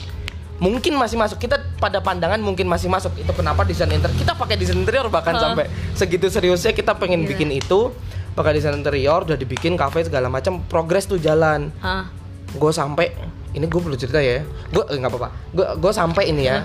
mungkin 0.60 0.92
masih 1.00 1.16
masuk 1.16 1.40
kita 1.40 1.56
pada 1.80 2.04
pandangan 2.04 2.36
mungkin 2.36 2.68
masih 2.68 2.92
masuk 2.92 3.16
itu 3.16 3.32
kenapa 3.32 3.64
desain 3.64 3.88
interior 3.88 4.12
kita 4.12 4.36
pakai 4.36 4.60
desain 4.60 4.76
interior 4.76 5.08
bahkan 5.08 5.32
Hah. 5.32 5.56
sampai 5.56 5.72
segitu 5.96 6.28
seriusnya 6.28 6.76
kita 6.76 6.92
pengen 7.00 7.24
Gila. 7.24 7.32
bikin 7.32 7.48
itu 7.48 7.96
pakai 8.32 8.52
desain 8.52 8.72
interior 8.72 9.22
udah 9.22 9.34
dibikin 9.34 9.74
kafe 9.74 10.02
segala 10.02 10.26
macam 10.26 10.62
progres 10.64 11.04
tuh 11.04 11.16
jalan 11.16 11.68
Hah. 11.78 12.06
gue 12.50 12.70
sampai 12.70 13.10
ini 13.50 13.64
gue 13.64 13.80
perlu 13.80 13.94
cerita 13.94 14.18
ya 14.18 14.40
gue 14.68 14.84
eh, 14.86 14.96
nggak 14.96 15.10
apa-apa 15.10 15.28
gue 15.50 15.66
gue 15.76 15.92
sampai 15.92 16.24
ini 16.28 16.44
ya 16.44 16.62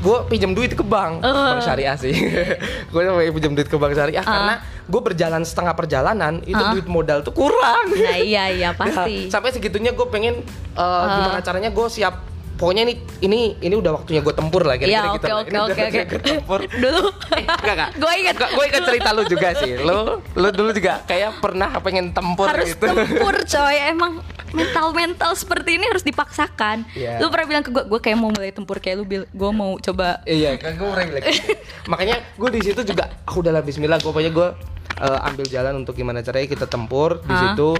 gue 0.00 0.16
pinjam 0.28 0.52
duit 0.52 0.68
ke 0.70 0.80
bank 0.80 1.20
Eh. 1.20 1.32
bank 1.32 1.60
syariah 1.60 1.96
sih 1.96 2.12
gue 2.92 3.00
sampai 3.00 3.28
pinjam 3.30 3.52
duit 3.52 3.66
ke 3.66 3.76
bank 3.76 3.92
syariah 3.92 4.20
Ah. 4.20 4.28
karena 4.30 4.54
gue 4.84 5.00
berjalan 5.02 5.42
setengah 5.42 5.72
perjalanan 5.72 6.34
itu 6.42 6.56
Ah. 6.58 6.72
duit 6.72 6.84
modal 6.84 7.20
tuh 7.20 7.32
kurang 7.32 7.88
Nah 7.88 8.16
iya 8.16 8.48
iya 8.48 8.70
Nah, 8.72 8.76
pasti 8.76 9.28
sampai 9.28 9.48
segitunya 9.50 9.92
gue 9.92 10.06
pengen 10.06 10.44
uh, 10.74 11.04
gimana 11.10 11.40
caranya 11.40 11.70
gue 11.70 11.86
siap 11.88 12.20
pokoknya 12.54 12.82
ini 12.84 12.94
ini 13.20 13.40
ini 13.58 13.74
udah 13.74 13.92
waktunya 13.94 14.20
gue 14.20 14.30
tempur 14.30 14.62
lah 14.62 14.74
kira-kira 14.74 15.10
oke 15.10 15.16
gitu 15.16 15.26
lah. 15.26 15.36
oke 15.36 15.44
Ini 15.44 15.54
udah 15.54 15.64
waktunya 15.66 15.90
gua 15.90 16.20
tempur 16.22 16.60
Dulu. 16.84 17.02
Enggak 17.34 17.74
enggak. 17.74 17.90
Gue 17.94 18.12
ingat. 18.16 18.34
Gue 18.38 18.64
ingat 18.64 18.82
cerita 18.84 19.08
lu 19.10 19.22
juga 19.24 19.48
sih. 19.56 19.70
Lu 19.86 19.96
lu 20.32 20.48
dulu 20.50 20.70
juga 20.70 20.92
kayak 21.04 21.30
pernah 21.38 21.70
pengen 21.78 22.10
tempur 22.10 22.46
harus 22.46 22.72
gitu. 22.72 22.86
tempur 22.86 23.34
coy 23.52 23.76
emang 23.84 24.12
mental 24.50 24.86
mental 24.90 25.30
seperti 25.34 25.76
ini 25.76 25.84
harus 25.84 26.02
dipaksakan 26.02 26.86
Iya. 26.94 27.18
lu 27.18 27.26
pernah 27.26 27.46
bilang 27.48 27.62
ke 27.62 27.70
gue 27.70 27.84
gue 27.84 28.00
kayak 28.00 28.16
mau 28.16 28.30
mulai 28.30 28.50
tempur 28.50 28.78
kayak 28.78 28.96
lu 28.96 29.04
bil 29.04 29.22
gue 29.26 29.50
mau 29.50 29.74
coba 29.76 30.22
Iya, 30.24 30.54
kan 30.56 30.74
gue 30.74 30.86
pernah 30.86 31.06
bilang 31.08 31.24
gitu. 31.24 31.52
Makanya 31.84 32.16
gue 32.32 32.50
di 32.50 32.60
situ 32.62 32.80
juga 32.84 33.10
aku 33.22 33.42
udah 33.42 33.50
lah 33.50 33.62
Bismillah, 33.62 33.98
gue 33.98 34.06
pokoknya 34.06 34.30
gue 34.30 34.48
eh, 34.96 35.26
ambil 35.26 35.44
jalan 35.44 35.74
untuk 35.76 35.92
gimana 35.92 36.22
caranya 36.22 36.46
kita 36.46 36.66
tempur 36.66 37.18
di 37.20 37.28
Hah? 37.28 37.42
situ. 37.52 37.74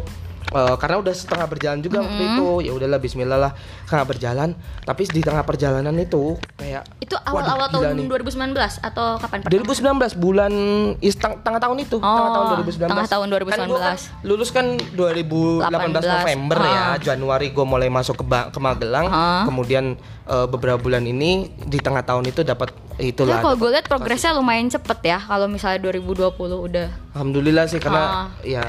Eh, 0.47 0.77
karena 0.77 1.01
udah 1.01 1.11
setengah 1.11 1.47
berjalan 1.47 1.81
juga 1.81 1.99
waktu 1.99 2.23
itu 2.23 2.47
ya 2.63 2.73
udahlah 2.73 3.01
Bismillah 3.01 3.39
lah 3.39 3.53
setengah 3.83 4.07
berjalan 4.07 4.49
tapi 4.85 5.03
di 5.05 5.19
tengah 5.19 5.41
perjalanan 5.41 5.97
itu 5.97 6.37
kayak 6.55 6.85
itu 7.01 7.17
awal-awal 7.19 7.67
tahun 7.67 7.97
nih. 7.97 8.07
2019 8.07 8.53
atau 8.79 9.17
kapan 9.17 9.41
pertama? 9.41 10.05
2019 10.05 10.15
bulan 10.15 10.53
is, 11.01 11.17
teng- 11.17 11.41
tengah 11.41 11.59
tahun 11.59 11.77
itu 11.81 11.97
tengah 11.97 12.31
tahun 12.31 12.45
Oh, 12.45 12.55
2019 12.61 12.87
tengah 12.87 13.09
tahun 13.09 13.27
Kan 13.27 13.41
gua 13.67 13.81
kan 13.81 13.97
2019. 13.97 14.23
lulus 14.23 14.49
kan 14.53 14.67
2018 14.95 16.05
18. 16.05 16.13
November 16.15 16.59
ya 16.61 16.83
Ah. 16.85 16.95
Januari 16.99 17.47
gue 17.49 17.65
mulai 17.65 17.89
masuk 17.89 18.15
ke, 18.17 18.25
Ba- 18.25 18.49
ke 18.49 18.59
Magelang 18.59 19.07
Ah. 19.07 19.43
kemudian 19.45 19.97
eh, 20.25 20.47
beberapa 20.47 20.77
bulan 20.77 21.03
ini 21.03 21.31
di 21.59 21.79
tengah 21.79 22.01
tahun 22.01 22.25
itu 22.27 22.41
dapat 22.43 22.71
itulah 22.97 23.41
kalau 23.41 23.57
gue 23.57 23.71
lihat 23.71 23.87
progresnya 23.87 24.31
lumayan 24.31 24.69
cepet 24.69 24.99
ya 25.05 25.19
kalau 25.19 25.45
misalnya 25.45 25.83
2020 25.83 26.31
udah 26.63 26.89
Alhamdulillah 27.11 27.65
sih 27.65 27.77
karena 27.77 28.03
Ah. 28.03 28.27
ya 28.41 28.63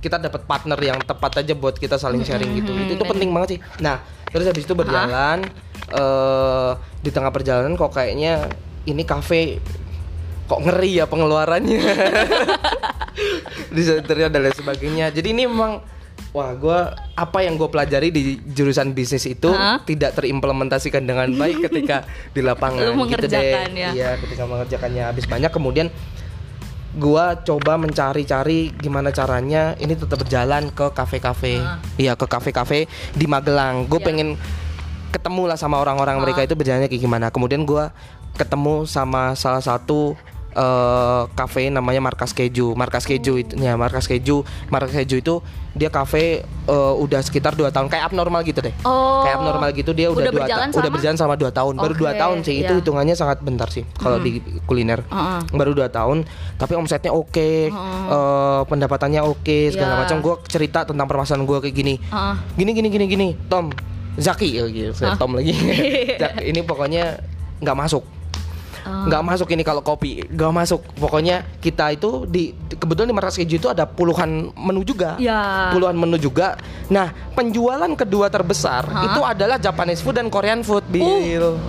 kita 0.00 0.16
dapat 0.16 0.48
partner 0.48 0.80
yang 0.80 0.98
tepat 1.04 1.44
aja 1.44 1.52
buat 1.52 1.76
kita 1.76 2.00
saling 2.00 2.24
sharing 2.24 2.56
gitu. 2.56 2.72
Itu, 2.72 2.92
itu 2.96 3.04
penting 3.04 3.30
banget 3.30 3.48
sih. 3.56 3.60
Nah, 3.84 4.00
terus 4.32 4.48
habis 4.48 4.64
itu 4.64 4.72
berjalan 4.72 5.44
eh 5.90 6.72
di 7.04 7.10
tengah 7.12 7.32
perjalanan 7.32 7.76
kok 7.76 7.92
kayaknya 7.92 8.48
ini 8.88 9.02
kafe 9.04 9.60
kok 10.48 10.60
ngeri 10.64 11.00
ya 11.00 11.06
pengeluarannya. 11.06 11.80
di 13.74 13.82
senternya 13.84 14.32
dan 14.32 14.40
lain 14.48 14.56
sebagainya. 14.56 15.06
Jadi 15.12 15.28
ini 15.36 15.44
memang 15.46 16.00
Wah, 16.30 16.54
gua 16.54 16.94
apa 17.18 17.42
yang 17.42 17.58
gue 17.58 17.66
pelajari 17.66 18.14
di 18.14 18.38
jurusan 18.54 18.94
bisnis 18.94 19.26
itu 19.26 19.50
Hah? 19.50 19.82
tidak 19.82 20.14
terimplementasikan 20.14 21.02
dengan 21.02 21.26
baik 21.34 21.66
ketika 21.66 22.06
di 22.30 22.38
lapangan. 22.38 22.86
Lu 22.86 23.02
gitu 23.10 23.26
deh. 23.26 23.34
mengerjakan 23.34 23.70
ya. 23.74 23.90
Iya, 23.90 24.10
ketika 24.22 24.46
mengerjakannya 24.46 25.02
habis 25.10 25.26
banyak 25.26 25.50
kemudian 25.50 25.90
gua 26.98 27.38
coba 27.38 27.78
mencari-cari 27.78 28.74
gimana 28.74 29.14
caranya 29.14 29.78
ini 29.78 29.94
tetap 29.94 30.18
berjalan 30.26 30.74
ke 30.74 30.90
kafe-kafe. 30.90 31.62
Iya, 31.94 32.18
ke 32.18 32.26
kafe-kafe 32.26 32.90
di 33.14 33.26
Magelang. 33.30 33.86
Gue 33.86 34.02
Iya. 34.02 34.06
pengen 34.10 34.28
ketemu 35.10 35.42
lah 35.50 35.58
sama 35.58 35.78
orang-orang 35.78 36.18
mereka 36.22 36.42
itu 36.42 36.54
berjalannya 36.58 36.90
kayak 36.90 37.02
gimana. 37.02 37.26
Kemudian 37.30 37.62
gua 37.62 37.94
ketemu 38.34 38.86
sama 38.86 39.34
salah 39.34 39.60
satu 39.62 40.14
eh 40.50 41.22
kafe 41.30 41.68
namanya 41.68 41.98
Markas 41.98 42.30
Keju. 42.30 42.74
Markas 42.74 43.04
Keju 43.04 43.34
itu 43.38 43.52
ya, 43.56 43.74
Markas 43.74 44.04
Keju. 44.04 44.42
Markas 44.68 44.90
Keju 44.92 45.16
itu 45.18 45.34
dia 45.70 45.86
kafe 45.86 46.42
eh, 46.42 46.94
udah 46.96 47.20
sekitar 47.20 47.54
2 47.54 47.70
tahun 47.70 47.86
kayak 47.86 48.10
abnormal 48.10 48.42
gitu 48.42 48.58
deh. 48.58 48.74
Oh. 48.82 49.22
Kayak 49.22 49.36
abnormal 49.38 49.70
gitu 49.70 49.90
dia 49.90 50.08
udah 50.08 50.18
Udah 50.20 50.32
dua 50.32 50.38
berjalan 50.42 50.66
ta- 50.66 50.74
udah 50.74 50.82
sama? 50.82 50.94
berjalan 50.94 51.16
sama 51.16 51.34
2 51.34 51.50
tahun. 51.50 51.74
Baru 51.76 51.94
2 51.94 52.02
Oke, 52.02 52.18
tahun 52.18 52.38
sih. 52.42 52.54
Itu 52.58 52.72
iya. 52.72 52.78
hitungannya 52.82 53.14
sangat 53.14 53.38
bentar 53.40 53.68
sih 53.70 53.86
kalau 53.94 54.18
di 54.18 54.38
kuliner 54.64 55.06
Heeh. 55.06 55.40
baru 55.52 55.70
2 55.72 55.86
tahun 55.88 56.26
tapi 56.56 56.74
omsetnya 56.74 57.10
oke 57.10 57.70
eh, 57.70 58.60
pendapatannya 58.66 59.22
oke 59.22 59.58
segala 59.70 59.94
Ya. 59.94 59.98
macam 60.02 60.16
gue 60.20 60.34
cerita 60.46 60.82
tentang 60.82 61.06
permasalahan 61.06 61.46
gue 61.46 61.58
kayak 61.62 61.74
gini 61.74 61.94
Heeh. 62.00 62.34
gini 62.54 62.70
gini 62.72 62.88
gini 62.88 63.04
gini 63.06 63.28
Tom 63.46 63.70
Zaki 64.16 64.48
ya 64.52 64.66
gitu 64.66 64.90
saya 64.92 65.14
Tom 65.14 65.32
lagi 65.32 65.54
ini 66.50 66.60
pokoknya 66.60 67.22
nggak 67.58 67.76
masuk 67.76 68.02
Oh. 68.82 69.04
nggak 69.06 69.22
masuk 69.22 69.48
ini 69.48 69.60
kalau 69.60 69.80
kopi 69.80 70.24
nggak 70.24 70.50
masuk 70.50 70.80
pokoknya 70.94 71.42
kita 71.58 71.92
itu 71.92 72.24
di 72.24 72.50
kebetulan 72.70 73.06
di 73.06 73.14
markas 73.14 73.34
keju 73.34 73.56
itu 73.56 73.68
ada 73.68 73.84
puluhan 73.84 74.28
menu 74.52 74.80
juga 74.82 75.14
Ya. 75.16 75.68
puluhan 75.70 75.92
menu 75.92 76.16
juga 76.16 76.56
nah 76.86 77.08
penjualan 77.30 77.88
kedua 77.90 78.26
terbesar 78.26 78.82
Hah? 78.82 79.04
itu 79.06 79.20
adalah 79.20 79.56
Japanese 79.56 80.00
food 80.00 80.14
dan 80.14 80.26
Korean 80.26 80.60
food 80.60 80.82
Bill 80.86 81.60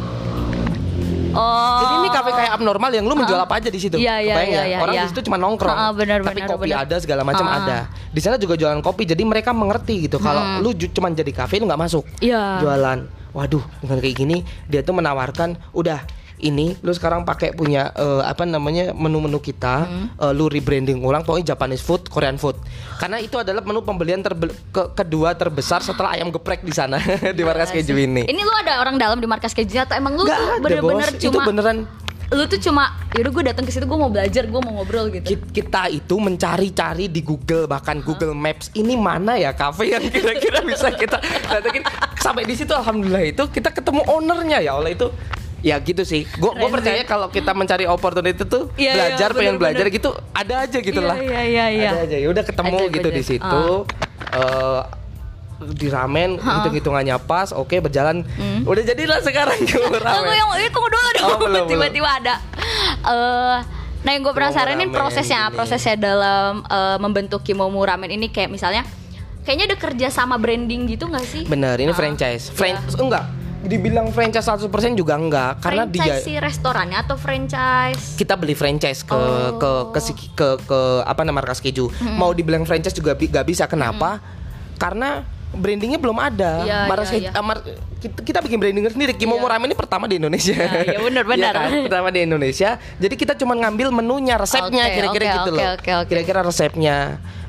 oh 1.32 1.80
Jadi 1.80 1.94
ini 1.98 2.10
kafe 2.10 2.30
kayak 2.34 2.52
abnormal 2.54 2.92
yang 2.92 3.06
lu 3.06 3.16
menjual 3.16 3.40
apa 3.40 3.56
aja 3.56 3.68
di 3.68 3.80
situ. 3.80 3.96
Iya, 3.96 4.20
iya, 4.20 4.36
Kebayang 4.36 4.44
iya, 4.46 4.52
nggak? 4.52 4.68
iya, 4.68 4.78
Orang 4.78 4.94
iya. 4.94 5.02
di 5.02 5.10
situ 5.10 5.22
cuma 5.24 5.38
nongkrong. 5.38 5.72
Ah, 5.74 5.92
benar, 5.92 6.20
Tapi 6.20 6.36
benar, 6.38 6.50
kopi 6.52 6.68
benar. 6.68 6.84
ada 6.84 6.96
segala 6.98 7.22
macam 7.24 7.48
ada. 7.48 7.78
Di 8.06 8.20
sana 8.20 8.36
juga 8.36 8.60
jualan 8.60 8.80
kopi. 8.82 9.04
Jadi 9.06 9.24
mereka 9.24 9.52
mengerti 9.52 10.06
gitu. 10.06 10.20
Kalau 10.20 10.60
lu 10.60 10.76
ju- 10.76 10.92
cuma 10.92 11.08
jadi 11.10 11.32
kafe 11.32 11.58
lu 11.58 11.66
nggak 11.66 11.82
masuk. 11.82 12.04
Iya. 12.20 12.60
Jualan. 12.60 13.00
Waduh, 13.32 13.64
dengan 13.80 13.98
kayak 13.98 14.16
gini 14.18 14.38
dia 14.68 14.84
tuh 14.84 14.92
menawarkan 14.92 15.56
udah 15.72 16.04
ini 16.42 16.74
lu 16.78 16.90
sekarang 16.90 17.22
pakai 17.22 17.52
punya 17.52 17.90
eh, 17.92 18.22
apa 18.24 18.44
namanya 18.44 18.92
menu-menu 18.92 19.38
kita 19.38 19.74
Hmm. 19.82 20.08
eh, 20.12 20.32
lu 20.32 20.46
rebranding 20.46 21.00
ulang 21.00 21.22
pokoknya 21.22 21.54
Japanese 21.54 21.80
food, 21.80 22.06
Korean 22.06 22.36
food. 22.36 22.58
Karena 22.98 23.18
itu 23.18 23.34
adalah 23.36 23.62
menu 23.62 23.82
pembelian 23.82 24.20
terbe- 24.20 24.54
ke- 24.68 24.92
kedua 24.94 25.34
terbesar 25.34 25.80
setelah 25.80 26.12
ayam 26.12 26.30
geprek 26.30 26.62
di 26.62 26.72
sana 26.72 26.98
di 27.38 27.42
markas 27.42 27.70
keju 27.70 27.94
ini. 27.94 28.24
ini 28.24 28.42
lu 28.42 28.54
ada 28.56 28.78
orang 28.78 28.96
dalam 28.96 29.18
di 29.18 29.26
markas 29.26 29.52
kejunya 29.52 29.84
atau 29.84 29.96
emang 29.96 30.14
lu 30.14 30.24
tuh 30.24 30.36
bener-bener 30.60 31.10
cuma 31.16 31.32
Itu 31.32 31.40
beneran 31.42 31.78
lu 32.32 32.44
tuh 32.46 32.60
cuma 32.62 32.84
yaudah 33.12 33.28
gue 33.30 33.44
datang 33.46 33.64
ke 33.64 33.72
situ 33.72 33.84
gue 33.84 33.98
mau 33.98 34.08
belajar 34.08 34.46
gue 34.46 34.62
mau 34.62 34.72
ngobrol 34.74 35.12
gitu 35.12 35.26
Ki- 35.28 35.52
kita 35.52 35.92
itu 35.92 36.16
mencari-cari 36.16 37.06
di 37.06 37.20
Google 37.20 37.68
bahkan 37.68 38.00
Google 38.00 38.32
Maps 38.32 38.72
ini 38.72 38.96
mana 38.96 39.36
ya 39.36 39.52
kafe 39.52 39.92
yang 39.92 40.04
kira-kira 40.06 40.64
bisa 40.64 40.90
kita 40.92 41.20
datengin 41.44 41.84
sampai 42.16 42.44
di 42.44 42.56
situ 42.56 42.72
alhamdulillah 42.72 43.28
itu 43.28 43.44
kita 43.46 43.68
ketemu 43.70 44.08
ownernya 44.08 44.58
ya 44.60 44.74
oleh 44.74 44.94
itu 44.94 45.12
ya 45.62 45.78
gitu 45.78 46.02
sih. 46.02 46.26
Gue 46.36 46.52
percaya 46.68 47.02
kalau 47.04 47.28
kita 47.28 47.54
mencari 47.54 47.86
opportunity 47.86 48.42
tuh 48.42 48.70
Iya, 48.74 48.82
iya, 48.84 48.94
belajar 48.94 49.30
pengen 49.32 49.56
bener-bener. 49.56 49.62
belajar 49.62 49.86
gitu 49.90 50.10
ada 50.32 50.54
aja 50.60 50.78
gitu 50.80 50.98
Iya, 50.98 51.08
lah. 51.08 51.18
iya, 51.18 51.42
iya, 51.44 51.66
iya. 51.70 51.90
ada 51.92 52.02
aja. 52.04 52.18
Ya 52.18 52.28
udah 52.28 52.44
ketemu 52.44 52.78
Ajaib, 52.80 52.94
gitu 52.94 53.10
di 53.10 53.24
situ. 53.24 53.64
Eh, 54.32 54.82
di 55.62 55.88
ramen 55.88 56.36
hitung 56.36 56.74
hitungannya 56.74 57.16
pas 57.20 57.54
oke 57.54 57.78
berjalan. 57.80 58.26
Udah 58.64 58.82
jadilah 58.84 59.22
sekarang 59.22 59.58
Hmm. 59.72 60.02
Tunggu 60.02 60.34
yang 60.34 60.50
itu 60.56 60.70
tunggu 60.70 60.90
dulu 60.90 61.10
dong. 61.14 61.30
Oh, 61.46 61.66
tiba-tiba 61.66 62.10
ada. 62.12 62.36
Eh 63.04 63.58
nah 64.02 64.12
yang 64.12 64.26
gue 64.26 64.34
penasaran 64.34 64.74
ini 64.76 64.90
prosesnya 64.90 65.46
gini. 65.46 65.54
prosesnya 65.54 65.94
dalam 65.96 66.66
eh, 66.66 66.98
membentuk 66.98 67.42
Kimomu 67.42 67.78
Ramen 67.80 68.10
ini 68.10 68.28
kayak 68.28 68.50
misalnya 68.50 68.82
kayaknya 69.42 69.70
ada 69.70 69.78
kerja 69.80 70.08
sama 70.10 70.36
branding 70.36 70.86
gitu 70.88 71.06
nggak 71.06 71.22
sih? 71.24 71.44
Bener 71.46 71.78
ini 71.78 71.90
Ah, 71.90 71.94
franchise. 71.94 72.50
Iya. 72.50 72.58
franchise 72.58 72.98
enggak 72.98 73.26
dibilang 73.62 74.10
franchise 74.10 74.44
100% 74.44 74.66
juga 74.94 75.14
enggak 75.14 75.62
karena 75.62 75.86
dia 75.86 76.02
franchise 76.02 76.24
si 76.24 76.34
restorannya 76.36 76.98
atau 76.98 77.14
franchise 77.14 78.18
kita 78.18 78.34
beli 78.34 78.54
franchise 78.54 79.02
ke 79.02 79.14
Oh. 79.14 79.56
ke 79.56 79.72
ke 79.92 80.00
si- 80.00 80.18
ke, 80.32 80.58
ke 80.60 80.80
apa 81.04 81.22
nama 81.22 81.38
markas 81.38 81.58
keju. 81.58 81.88
Mau 82.12 82.32
dibilang 82.32 82.64
franchise 82.64 82.92
juga 82.92 83.14
bi- 83.14 83.28
gak 83.28 83.44
bisa. 83.44 83.66
Kenapa? 83.66 84.18
Karena 84.76 85.22
brandingnya 85.52 85.98
belum 85.98 86.16
ada. 86.16 86.64
Iya, 86.64 86.80
Markas 86.86 87.12
iya, 87.12 87.28
Keju- 87.28 87.34
eh, 87.34 87.44
Mar- 87.44 87.66
kita, 87.98 88.18
kita 88.24 88.40
bikin 88.40 88.58
branding 88.58 88.86
sendiri. 88.88 89.14
Kimomo 89.14 89.44
Iya. 89.44 89.52
Ramen 89.52 89.68
ini 89.68 89.76
pertama 89.76 90.06
di 90.06 90.16
Indonesia. 90.18 90.56
Iya, 90.56 90.82
iya, 90.88 91.00
benar, 91.00 91.24
Iya 91.24 91.30
benar. 91.30 91.54
kan? 91.54 91.70
Pertama 91.86 92.08
di 92.10 92.20
Indonesia. 92.22 92.70
Jadi 92.98 93.16
kita 93.16 93.34
cuma 93.36 93.54
ngambil 93.54 93.92
menunya, 93.92 94.36
resepnya 94.36 94.90
kira-kira 94.90 95.22
oke, 95.24 95.36
gitu 95.38 95.50
oke, 95.50 95.60
loh. 95.60 95.72
oke, 95.76 95.92
oke. 95.98 96.10
Kira-kira 96.10 96.40
resepnya. 96.42 96.98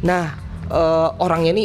Nah, 0.01 0.25
eh, 0.66 1.09
orangnya 1.16 1.53
ini 1.53 1.64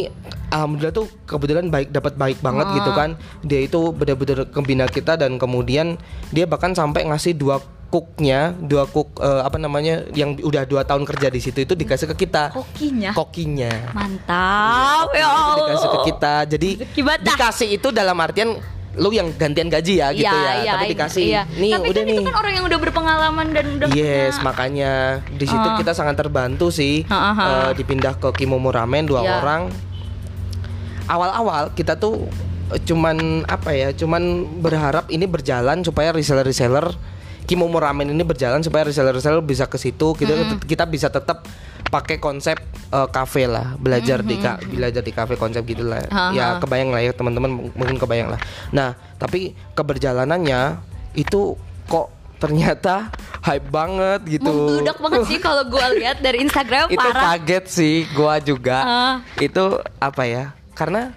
alhamdulillah 0.50 0.94
tuh 0.94 1.08
kebetulan 1.24 1.68
baik 1.68 1.90
dapat 1.90 2.14
baik 2.14 2.40
banget 2.40 2.66
Ah. 2.66 2.74
gitu 2.74 2.92
kan. 2.92 3.10
Dia 3.42 3.60
itu 3.62 3.92
benar-benar 3.92 4.48
kebina 4.48 4.86
kita 4.86 5.16
dan 5.16 5.36
kemudian 5.36 5.96
dia 6.30 6.44
bahkan 6.44 6.72
sampai 6.72 7.04
ngasih 7.04 7.34
dua 7.34 7.58
cooknya, 7.88 8.52
dua 8.58 8.84
cook 8.84 9.16
eh, 9.18 9.42
apa 9.42 9.56
namanya 9.56 10.04
yang 10.12 10.36
udah 10.36 10.64
dua 10.64 10.84
tahun 10.84 11.04
kerja 11.04 11.28
di 11.28 11.40
situ 11.40 11.60
itu 11.62 11.74
dikasih 11.74 12.12
ke 12.12 12.26
kita. 12.26 12.52
kokinya 12.52 13.12
Kokinya. 13.12 13.72
mantap 13.94 15.08
ya 15.12 15.24
Allah 15.26 15.56
dikasih 15.66 15.90
ke 15.90 16.00
kita. 16.06 16.36
Jadi 16.50 16.70
dikasih 17.22 17.68
itu 17.74 17.88
dalam 17.90 18.18
artian 18.18 18.60
lu 18.98 19.14
yang 19.14 19.30
gantian 19.32 19.70
gaji 19.70 19.94
ya 19.96 20.10
gitu 20.10 20.26
Iya, 20.26 20.42
ya. 20.42 20.54
iya, 20.58 20.72
Tapi 20.74 20.86
dikasih 20.90 21.24
iya. 21.24 21.42
nih 21.54 21.70
Tapi 21.72 21.86
udah 21.86 22.02
kan 22.02 22.10
nih. 22.10 22.18
itu 22.18 22.22
kan 22.26 22.36
orang 22.36 22.52
yang 22.52 22.66
udah 22.66 22.80
berpengalaman 22.82 23.48
dan 23.54 23.66
udah 23.72 23.88
Yes, 23.90 24.34
punya- 24.34 24.44
makanya 24.44 24.92
di 25.30 25.46
situ 25.46 25.68
Ah. 25.70 25.78
kita 25.78 25.92
sangat 25.94 26.18
terbantu 26.18 26.68
sih. 26.70 27.06
Ha, 27.06 27.14
ha, 27.16 27.32
ha. 27.32 27.46
Eh, 27.46 27.72
dipindah 27.78 28.18
ke 28.18 28.34
Kimomo 28.34 28.68
Ramen 28.68 29.06
dua 29.06 29.22
Ya. 29.22 29.38
orang. 29.38 29.70
Awal-awal 31.08 31.72
kita 31.72 31.96
tuh 31.96 32.28
eh, 32.70 32.82
cuman 32.82 33.18
apa 33.44 33.72
ya? 33.72 33.90
Cuman 33.92 34.22
berharap 34.58 35.08
ini 35.08 35.24
berjalan 35.24 35.82
supaya 35.82 36.12
reseller-reseller 36.12 36.92
Kimomo 37.44 37.80
Ramen 37.80 38.04
ini 38.06 38.22
berjalan 38.22 38.60
supaya 38.60 38.84
reseller-reseller 38.84 39.40
bisa 39.40 39.66
ke 39.66 39.78
situ. 39.78 40.12
Kita 40.14 40.36
kita 40.62 40.84
bisa 40.84 41.08
tetap 41.08 41.48
pakai 41.88 42.18
konsep 42.18 42.60
eh, 42.90 43.08
cafe 43.10 43.48
lah, 43.48 43.76
belajar 43.76 44.20
di 44.20 44.36
ka- 44.36 44.60
belajar 44.62 45.00
di 45.00 45.12
cafe 45.12 45.34
konsep 45.34 45.64
gitulah. 45.64 46.04
Ya 46.34 46.56
kebayang 46.58 46.92
lah 46.92 47.00
ya 47.00 47.12
teman-teman 47.12 47.72
mungkin 47.72 47.96
kebayang 47.96 48.30
lah. 48.30 48.40
Nah, 48.70 48.90
tapi 49.16 49.56
keberjalanannya 49.72 50.84
itu 51.14 51.56
kok 51.86 52.08
ternyata 52.38 53.10
hype 53.42 53.66
banget 53.68 54.22
gitu. 54.30 54.46
membludak 54.46 55.00
banget 55.00 55.22
sih 55.26 55.40
kalau 55.40 55.64
gue 55.66 55.82
lihat 55.98 56.20
dari 56.20 56.38
Instagram 56.40 56.86
itu 56.94 57.00
parah 57.02 57.34
kaget 57.34 57.66
sih 57.66 57.96
gua 58.12 58.38
juga 58.38 58.78
Ah. 58.78 59.16
itu 59.40 59.64
apa 59.98 60.22
ya 60.22 60.54
karena 60.78 61.10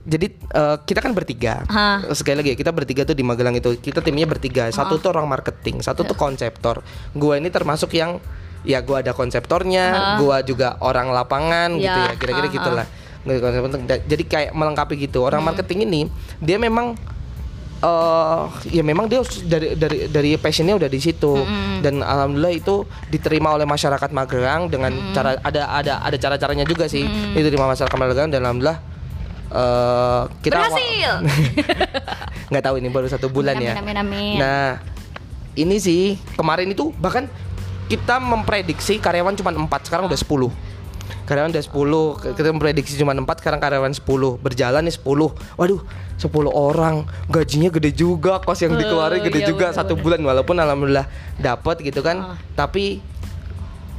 jadi 0.00 0.32
eh, 0.32 0.76
kita 0.84 1.00
kan 1.04 1.12
bertiga. 1.12 1.64
Hah. 1.68 2.04
Sekali 2.16 2.40
lagi 2.40 2.52
kita 2.56 2.72
bertiga 2.72 3.04
tuh 3.04 3.12
di 3.12 3.20
Magelang 3.20 3.52
itu 3.52 3.76
kita 3.76 4.00
timnya 4.00 4.24
bertiga. 4.24 4.68
Satu 4.72 4.96
tuh 4.96 5.12
orang 5.12 5.28
marketing, 5.28 5.84
satu 5.84 6.04
tuh 6.04 6.16
konseptor. 6.16 6.80
Gua 7.12 7.36
ini 7.36 7.52
termasuk 7.52 7.92
yang 7.92 8.16
ya 8.64 8.80
gua 8.80 9.00
ada 9.04 9.12
konseptornya, 9.12 10.16
gua 10.20 10.40
juga 10.40 10.80
orang 10.80 11.12
lapangan 11.12 11.76
gitu 11.76 11.84
Ya, 11.84 12.12
ya. 12.12 12.16
Kira-kira 12.16 12.48
ha, 12.48 12.52
gitulah. 12.52 12.86
Da- 13.84 14.00
Jadi 14.00 14.24
kayak 14.24 14.50
melengkapi 14.56 14.96
gitu. 14.96 15.20
Orang 15.20 15.44
marketing 15.44 15.84
ini 15.84 16.00
dia 16.40 16.56
memang 16.56 16.96
eh 17.80 18.42
ya 18.76 18.84
memang 18.84 19.08
dia 19.08 19.24
dari 19.48 19.72
dari 19.72 19.98
dari 20.12 20.30
passionnya 20.36 20.76
udah 20.76 20.90
di 20.92 21.00
situ 21.00 21.40
dan 21.80 22.04
alhamdulillah 22.04 22.52
itu 22.52 22.84
diterima 23.08 23.56
oleh 23.56 23.64
masyarakat 23.64 24.12
Magelang 24.12 24.68
dengan 24.68 24.92
cara 25.16 25.40
ada 25.40 25.62
ada 25.72 25.92
ada 26.04 26.16
cara 26.20 26.36
caranya 26.36 26.68
juga 26.68 26.92
sih 26.92 27.08
diterima 27.32 27.64
masyarakat 27.72 27.96
Magelang 27.96 28.28
dan 28.28 28.44
alhamdulillah 28.44 28.78
eh 29.50 30.22
kita 30.44 30.60
Berhasil. 30.60 31.12
nggak 32.52 32.64
tahu 32.68 32.74
ini 32.84 32.88
baru 32.92 33.08
satu 33.08 33.32
bulan 33.32 33.56
Amin, 33.56 33.66
ya. 33.66 33.74
amin, 33.80 33.96
amin. 33.96 34.36
Nah 34.36 34.76
ini 35.56 35.76
sih 35.80 36.20
kemarin 36.36 36.68
itu 36.70 36.92
bahkan 37.00 37.26
kita 37.90 38.22
memprediksi 38.22 39.02
karyawan 39.02 39.34
cuma 39.34 39.50
4 39.50 39.66
sekarang 39.88 40.04
udah 40.06 40.20
10 40.20 40.69
Karyawan 41.30 41.54
udah 41.54 41.62
10 41.62 42.34
Kita 42.34 42.48
memprediksi 42.50 42.98
cuma 42.98 43.14
4 43.14 43.22
Sekarang 43.38 43.62
karyawan 43.62 43.94
10 43.94 44.02
Berjalan 44.42 44.82
nih 44.82 44.94
10 44.98 45.06
Waduh 45.54 45.80
10 46.18 46.26
orang 46.50 47.06
Gajinya 47.30 47.70
gede 47.70 47.94
juga 47.94 48.42
Kos 48.42 48.58
yang 48.66 48.74
dikeluarin 48.74 49.22
gede 49.22 49.46
iya, 49.46 49.48
juga 49.54 49.70
bener, 49.70 49.78
Satu 49.78 49.94
bulan 49.94 50.18
Walaupun 50.26 50.58
alhamdulillah 50.58 51.06
dapat 51.38 51.86
gitu 51.86 52.02
kan 52.02 52.34
Tapi 52.58 52.98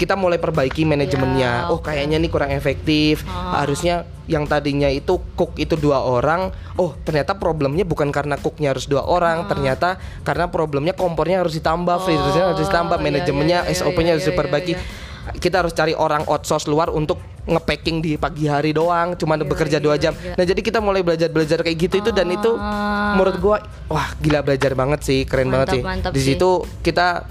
kita 0.02 0.18
mulai 0.18 0.42
perbaiki 0.42 0.82
manajemennya. 0.82 1.70
Ya, 1.70 1.70
oh 1.70 1.78
kayaknya 1.78 2.18
nih 2.18 2.34
kurang 2.34 2.50
efektif. 2.50 3.22
Harusnya 3.30 4.10
yang 4.26 4.50
tadinya 4.50 4.90
itu 4.90 5.22
cook 5.38 5.54
itu 5.62 5.78
dua 5.78 6.02
orang. 6.02 6.50
Oh 6.74 6.98
ternyata 7.06 7.38
problemnya 7.38 7.86
bukan 7.86 8.10
karena 8.10 8.34
cooknya 8.42 8.74
harus 8.74 8.90
dua 8.90 9.06
orang. 9.06 9.46
Ternyata 9.46 10.02
karena 10.26 10.50
problemnya 10.50 10.98
kompornya 10.98 11.46
harus 11.46 11.54
ditambah, 11.54 12.02
freezernya 12.02 12.50
harus 12.50 12.66
ditambah, 12.66 12.98
iya, 12.98 13.06
manajemennya 13.06 13.60
iya, 13.62 13.70
iya, 13.70 13.78
SOP-nya 13.78 14.10
iya, 14.10 14.14
harus 14.18 14.26
iya, 14.26 14.32
diperbaiki. 14.34 14.74
iya. 14.74 15.10
Kita 15.38 15.62
harus 15.62 15.74
cari 15.78 15.94
orang 15.94 16.26
outsource 16.26 16.66
luar 16.66 16.90
untuk 16.90 17.22
ngepacking 17.46 18.02
di 18.02 18.12
pagi 18.22 18.46
hari 18.46 18.74
doang, 18.74 19.18
cuma 19.18 19.34
Iya, 19.38 19.50
bekerja 19.50 19.78
dua 19.82 19.98
jam. 19.98 20.14
Nah 20.14 20.46
jadi 20.46 20.62
kita 20.62 20.78
mulai 20.78 21.02
belajar 21.02 21.30
belajar 21.34 21.66
kayak 21.66 21.78
gitu 21.90 21.96
itu 22.02 22.12
dan 22.14 22.30
itu 22.30 22.52
menurut 23.18 23.36
gua 23.42 23.58
wah 23.90 24.14
gila 24.22 24.46
belajar 24.46 24.78
banget 24.78 25.02
sih, 25.02 25.26
keren 25.26 25.50
Mantap, 25.50 25.74
banget 25.82 26.10
sih. 26.10 26.14
Di 26.14 26.22
situ 26.22 26.50
kita 26.86 27.26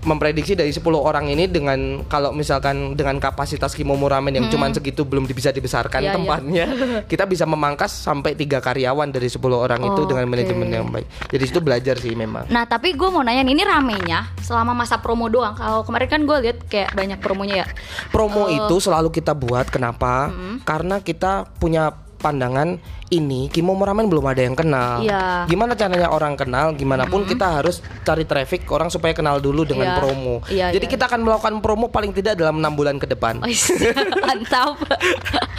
memprediksi 0.00 0.56
dari 0.56 0.72
10 0.72 0.80
orang 0.96 1.28
ini 1.28 1.44
dengan 1.44 2.04
kalau 2.08 2.32
misalkan 2.32 2.96
dengan 2.96 3.20
kapasitas 3.20 3.72
Kimomo 3.72 4.08
Ramen 4.08 4.32
yang 4.32 4.46
cuman 4.48 4.72
segitu 4.72 5.04
belum 5.04 5.24
bisa 5.24 5.50
dibesarkan 5.50 6.00
Iya, 6.00 6.08
iya. 6.08 6.16
tempatnya 6.16 6.64
kita 7.12 7.24
bisa 7.24 7.44
memangkas 7.44 7.92
sampai 7.92 8.32
tiga 8.32 8.58
karyawan 8.58 9.12
dari 9.12 9.28
10 9.28 9.40
orang 9.50 9.80
itu 9.82 10.00
dengan 10.08 10.24
Oke. 10.24 10.32
manajemen 10.32 10.68
yang 10.68 10.88
baik 10.88 11.06
jadi 11.28 11.44
situ 11.44 11.60
belajar 11.60 11.96
sih 11.96 12.16
memang 12.16 12.48
Nah 12.48 12.64
tapi 12.64 12.96
gue 12.96 13.08
mau 13.08 13.20
nanya 13.20 13.44
ini 13.44 13.60
ramenya 13.60 14.32
selama 14.40 14.72
masa 14.72 14.98
promo 14.98 15.28
doang. 15.28 15.54
Kalau 15.54 15.84
kemarin 15.84 16.08
kan 16.08 16.20
gue 16.24 16.36
lihat 16.42 16.58
kayak 16.66 16.96
banyak 16.96 17.18
promonya 17.20 17.62
ya. 17.62 17.66
promo 18.08 18.40
Oh. 18.40 18.48
itu 18.48 18.76
selalu 18.80 19.12
kita 19.12 19.36
buat 19.36 19.68
kenapa 19.68 20.32
karena 20.64 20.98
kita 20.98 21.44
punya 21.60 21.92
pandangan 22.20 22.76
ini 23.08 23.48
Kimomo 23.48 23.82
Ramen 23.82 24.06
belum 24.06 24.22
ada 24.22 24.38
yang 24.38 24.52
kenal 24.52 25.00
Iya. 25.00 25.44
gimana 25.44 25.74
caranya 25.74 26.08
orang 26.08 26.36
kenal 26.36 26.70
gimana 26.72 27.04
pun 27.04 27.24
kita 27.24 27.58
harus 27.58 27.80
cari 28.00 28.22
traffic 28.22 28.68
orang 28.68 28.86
supaya 28.86 29.10
kenal 29.10 29.40
dulu 29.40 29.64
dengan 29.64 29.90
Iya. 29.90 29.96
promo 29.96 30.36
Iya, 30.46 30.66
jadi 30.70 30.86
iya. 30.86 30.92
kita 30.92 31.04
akan 31.06 31.20
melakukan 31.20 31.54
promo 31.58 31.88
paling 31.88 32.12
tidak 32.12 32.36
dalam 32.36 32.60
enam 32.60 32.72
bulan 32.72 32.96
ke 32.96 33.06
depan 33.06 33.40
Oh, 33.40 33.48
mantap. 34.22 34.76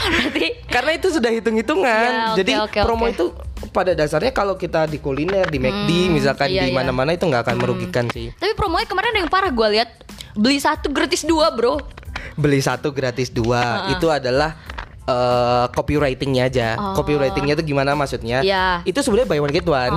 Berarti 0.01 0.47
Karena 0.67 0.91
itu 0.93 1.07
sudah 1.09 1.27
hitung-hitungan. 1.29 2.11
Oke, 2.31 2.37
Jadi 2.39 2.51
oke, 2.55 2.79
promo 2.79 3.05
oke. 3.05 3.11
itu 3.11 3.25
pada 3.69 3.91
dasarnya 3.91 4.31
kalau 4.31 4.55
kita 4.55 4.85
di 4.85 4.97
kuliner, 4.97 5.45
di 5.45 5.57
McD, 5.57 5.89
misalkan 6.09 6.47
iya, 6.47 6.63
di 6.63 6.71
iya. 6.71 6.75
mana-mana 6.75 7.11
itu 7.11 7.23
nggak 7.23 7.43
akan 7.43 7.55
merugikan 7.57 8.05
sih. 8.07 8.31
tapi 8.33 8.53
promonya 8.53 8.85
kemarin 8.85 9.09
ada 9.11 9.19
yang 9.19 9.31
parah 9.31 9.49
gue 9.49 9.67
lihat 9.71 9.89
beli 10.33 10.57
satu 10.57 10.89
gratis 10.89 11.23
dua 11.23 11.51
bro. 11.51 11.79
Beli 12.33 12.59
satu 12.59 12.91
gratis 12.91 13.27
dua 13.27 13.91
itu 13.91 14.07
adalah 14.07 14.55
eh, 15.11 15.65
copywritingnya 15.71 16.43
aja. 16.47 16.67
Copywritingnya 16.95 17.53
itu 17.53 17.63
gimana 17.67 17.91
maksudnya? 17.93 18.39
Oh. 18.39 18.47
Iya. 18.47 18.65
Itu 18.83 19.03
sebenarnya 19.03 19.27
buy 19.27 19.39
one 19.39 19.53
get 19.53 19.67
one. 19.67 19.93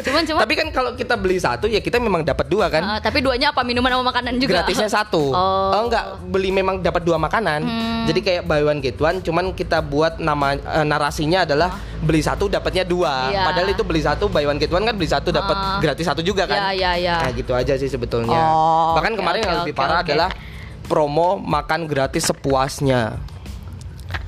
Cuman 0.00 0.22
cuma 0.28 0.38
Tapi 0.42 0.54
kan 0.56 0.68
kalau 0.72 0.90
kita 0.92 1.14
beli 1.14 1.36
satu 1.36 1.66
ya 1.66 1.78
kita 1.78 2.00
memang 2.00 2.24
dapat 2.24 2.48
dua 2.48 2.66
kan. 2.66 2.82
Eh, 2.96 3.00
tapi 3.00 3.20
duanya 3.20 3.52
apa 3.52 3.60
minuman 3.60 3.92
sama 3.92 4.04
makanan 4.08 4.32
juga? 4.36 4.62
Gratisnya 4.62 4.88
satu. 4.88 5.24
Oh. 5.36 5.68
Hmm. 5.68 5.86
enggak, 5.86 6.04
beli 6.26 6.48
memang 6.48 6.80
dapat 6.80 7.04
dua 7.04 7.18
makanan. 7.18 7.60
Jadi 8.06 8.20
kayak 8.20 8.42
buy 8.42 8.62
one 8.62 8.80
get 8.80 8.96
one, 8.96 9.20
cuman 9.20 9.52
kita 9.52 9.82
buat 9.82 10.16
nama 10.16 10.56
eh, 10.56 10.86
narasinya 10.86 11.44
adalah 11.44 11.76
beli 11.98 12.22
satu 12.22 12.46
dapatnya 12.46 12.82
dua. 12.82 13.28
Iya. 13.28 13.44
Padahal 13.44 13.68
itu 13.68 13.82
beli 13.84 14.00
satu 14.00 14.26
buy 14.26 14.46
one 14.46 14.56
get 14.56 14.70
one 14.70 14.82
kan 14.82 14.94
beli 14.94 15.06
satu 15.06 15.28
dapat 15.28 15.52
Ah. 15.52 15.78
gratis 15.78 16.06
satu 16.06 16.22
juga 16.22 16.46
kan. 16.46 16.72
Iya, 16.72 16.72
iya, 16.72 16.92
iya. 16.96 17.16
Nah, 17.20 17.30
gitu 17.32 17.52
aja 17.52 17.74
sih 17.74 17.86
sebetulnya. 17.86 18.38
Oh, 18.38 18.94
Bahkan 18.96 19.12
oke, 19.12 19.18
kemarin 19.18 19.40
oke, 19.40 19.46
yang 19.46 19.56
lebih 19.60 19.74
oke, 19.74 19.80
parah 19.80 20.00
oke. 20.00 20.06
adalah 20.08 20.30
promo 20.86 21.36
makan 21.36 21.80
gratis 21.84 22.30
sepuasnya. 22.30 23.18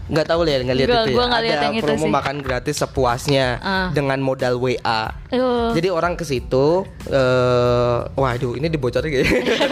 Nggak 0.09 0.27
tahu 0.27 0.41
lihat 0.43 0.61
nggak 0.63 0.79
lihat 0.79 0.89
itu 0.89 0.97
ya. 0.97 1.15
gua 1.15 1.27
lihat 1.37 1.39
Ada 1.55 1.65
yang 1.65 1.75
itu 1.75 1.85
promo 1.85 2.01
sih. 2.01 2.11
makan 2.11 2.37
gratis 2.41 2.77
sepuasnya 2.79 3.47
Ah. 3.59 3.89
dengan 3.91 4.19
modal 4.19 4.57
WA. 4.57 5.13
Aduh. 5.29 5.71
Jadi 5.71 5.89
orang 5.89 6.15
ke 6.15 6.25
situ, 6.25 6.89
eh, 7.07 7.99
waduh 8.11 8.53
ini 8.55 8.67
dibocorin 8.67 9.13
ya. 9.13 9.25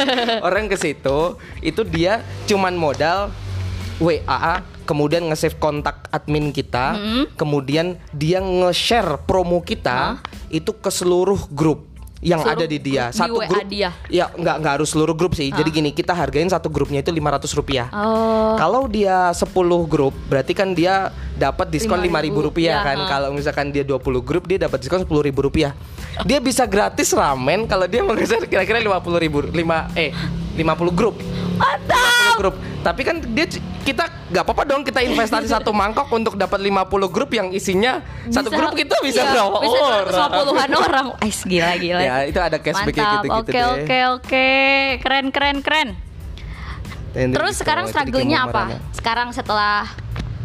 orang 0.47 0.67
ke 0.67 0.77
situ 0.77 1.19
itu 1.61 1.81
dia 1.83 2.21
cuman 2.45 2.75
modal 2.75 3.33
WA, 3.97 4.61
kemudian 4.85 5.25
nge-save 5.25 5.57
kontak 5.57 6.05
admin 6.11 6.53
kita, 6.53 6.93
Mm-hmm. 6.93 7.25
kemudian 7.33 7.87
dia 8.13 8.39
nge-share 8.39 9.25
promo 9.25 9.65
kita 9.65 10.21
itu 10.47 10.69
ke 10.71 10.91
seluruh 10.91 11.49
grup 11.49 11.86
yang 12.25 12.41
Seluruh 12.41 12.57
ada 12.57 12.67
di 12.67 12.79
dia. 12.81 13.05
grup 13.09 13.13
di 13.13 13.21
Satu 13.21 13.35
WA 13.37 13.49
grup 13.49 13.67
dia? 13.69 13.91
Ya 14.09 14.25
nggak 14.33 14.57
nggak 14.65 14.73
harus 14.81 14.89
seluruh 14.89 15.13
grup 15.13 15.33
sih. 15.37 15.53
Jadi 15.53 15.69
gini 15.69 15.91
kita 15.93 16.17
hargain 16.17 16.49
satu 16.49 16.73
grupnya 16.73 17.05
itu 17.05 17.13
500 17.13 17.59
rupiah. 17.59 17.87
Oh. 17.93 18.57
Kalau 18.57 18.89
dia 18.89 19.31
10 19.37 19.53
grup, 19.85 20.15
berarti 20.33 20.53
kan 20.57 20.73
dia 20.73 21.13
dapat 21.37 21.69
diskon 21.69 22.01
5.000 22.01 22.33
5.000 22.33 22.47
rupiah 22.49 22.75
ya, 22.81 22.87
kan. 22.87 22.97
ha. 23.05 23.09
Kalau 23.09 23.29
misalkan 23.37 23.69
dia 23.69 23.85
20 23.85 24.01
grup, 24.25 24.49
dia 24.49 24.57
dapat 24.57 24.81
diskon 24.81 25.05
10.000 25.05 25.33
rupiah. 25.37 25.77
Dia 26.25 26.41
bisa 26.41 26.65
gratis 26.65 27.13
ramen 27.13 27.69
kalau 27.69 27.85
dia 27.85 28.01
mengejar 28.01 28.41
kira-kira 28.49 28.81
50 28.81 29.21
ribu, 29.21 29.39
5 29.45 29.53
eh 29.93 30.11
50 30.57 30.97
grup. 30.97 31.21
Mantap. 31.61 32.26
50 32.37 32.41
grup. 32.41 32.55
Tapi 32.85 33.01
kan 33.03 33.17
dia 33.33 33.47
kita 33.87 34.05
nggak 34.31 34.43
apa-apa 34.43 34.63
dong 34.69 34.83
kita 34.85 35.01
investasi 35.01 35.49
satu 35.49 35.71
mangkok 35.73 36.11
untuk 36.13 36.37
dapat 36.37 36.59
50 36.61 37.09
grup 37.09 37.31
yang 37.33 37.49
isinya 37.55 38.03
satu 38.29 38.51
Bisa- 38.53 38.59
grup 38.59 38.73
kita 38.77 38.97
bisa 39.01 39.23
iya, 39.23 39.33
berapa 39.33 39.59
bisa 39.63 39.79
orang. 39.81 40.05
150-an 40.13 40.71
orang. 40.77 41.07
Ais 41.25 41.41
gila 41.47 41.73
gila. 41.81 42.01
Ya, 42.03 42.15
itu 42.29 42.39
ada 42.43 42.59
cashback 42.61 42.95
gitu-gitu 42.95 43.33
Oke 43.33 43.61
oke 43.63 43.99
oke. 44.21 44.49
Keren 45.01 45.27
keren 45.33 45.59
keren. 45.65 45.89
Terus 47.17 47.57
gitu, 47.57 47.65
sekarang 47.65 47.89
struggle-nya 47.89 48.45
apa? 48.45 48.77
Sekarang 48.93 49.33
setelah 49.33 49.89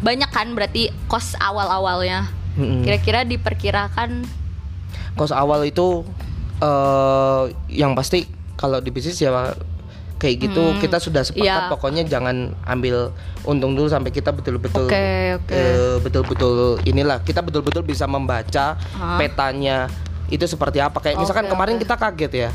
banyak 0.00 0.30
kan 0.32 0.48
berarti 0.56 0.88
kos 1.06 1.36
awal-awalnya. 1.36 2.32
Kira-kira 2.56 3.28
diperkirakan 3.28 4.24
kos 5.12 5.32
awal 5.32 5.68
itu 5.68 6.08
eh 6.62 7.42
yang 7.68 7.92
pasti 7.92 8.24
kalau 8.56 8.78
di 8.80 8.88
bisnis 8.94 9.18
ya 9.18 9.52
kayak 10.22 10.36
gitu 10.38 10.78
kita 10.78 11.02
sudah 11.02 11.26
sepakat 11.26 11.42
iya. 11.42 11.66
pokoknya 11.66 12.06
jangan 12.06 12.54
ambil 12.62 13.10
untung 13.42 13.74
dulu 13.74 13.90
sampai 13.90 14.14
kita 14.14 14.30
betul-betul 14.30 14.86
Oke, 14.86 15.34
oke. 15.34 15.50
eh, 15.50 15.98
betul-betul 15.98 16.78
inilah 16.86 17.18
kita 17.20 17.42
betul-betul 17.42 17.82
bisa 17.82 18.06
membaca 18.06 18.78
Hah? 18.78 19.18
petanya 19.18 19.90
itu 20.30 20.46
seperti 20.46 20.78
apa 20.78 21.02
kayak 21.02 21.18
misalkan 21.18 21.50
Oke, 21.50 21.52
kemarin 21.52 21.74
oke. 21.74 21.82
kita 21.82 21.94
kaget 21.98 22.32
ya 22.38 22.50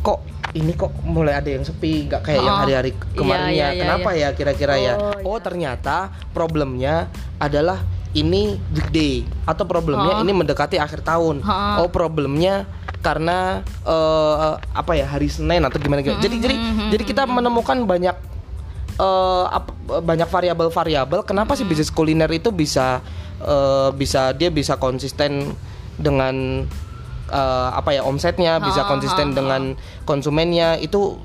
kok 0.00 0.24
ini 0.54 0.72
kok 0.72 0.92
mulai 1.04 1.36
ada 1.36 1.48
yang 1.48 1.60
sepi 1.60 2.08
nggak 2.08 2.24
kayak 2.24 2.40
yang 2.40 2.56
Oh. 2.56 2.60
hari-hari 2.64 2.90
Iya, 2.90 3.04
kemarinnya 3.12 3.52
iya, 3.52 3.68
iya, 3.68 3.80
kenapa 3.84 4.10
ya 4.14 4.28
kira-kira 4.32 4.74
ya 4.80 4.92
Oh, 4.96 5.36
oh 5.36 5.38
ternyata 5.44 6.08
problemnya 6.32 7.12
adalah 7.36 7.84
ini 8.14 8.56
weekday 8.70 9.22
atau 9.42 9.62
problemnya 9.62 10.16
Oh. 10.16 10.22
ini 10.22 10.32
mendekati 10.32 10.78
akhir 10.78 11.02
tahun 11.02 11.42
Ha. 11.42 11.82
oh 11.82 11.90
problemnya 11.90 12.64
karena 12.98 13.60
eh, 13.84 14.50
apa 14.56 14.92
ya 14.94 15.04
hari 15.04 15.28
Senin 15.28 15.60
atau 15.60 15.76
gimana 15.76 16.00
gitu. 16.00 16.16
Jadi 16.16 16.36
jadi 16.40 16.56
jadi 16.88 17.04
kita 17.04 17.22
menemukan 17.26 17.84
banyak 17.84 18.16
eh, 18.96 19.44
ap- 19.50 19.74
banyak 20.00 20.24
variabel-variabel 20.24 21.20
kenapa 21.22 21.52
sih 21.52 21.62
bisnis 21.62 21.90
kuliner 21.90 22.30
itu 22.30 22.48
bisa 22.48 23.02
eh, 23.38 23.90
bisa 23.92 24.32
dia 24.32 24.48
bisa 24.48 24.78
konsisten 24.78 25.52
dengan 25.94 26.64
eh, 27.28 27.68
apa 27.70 27.90
ya 27.92 28.02
omsetnya, 28.02 28.56
bisa 28.58 28.86
konsisten 28.86 29.30
ha, 29.30 29.32
ha. 29.32 29.36
dengan 29.36 29.62
konsumennya 30.04 30.78
itu 30.78 31.18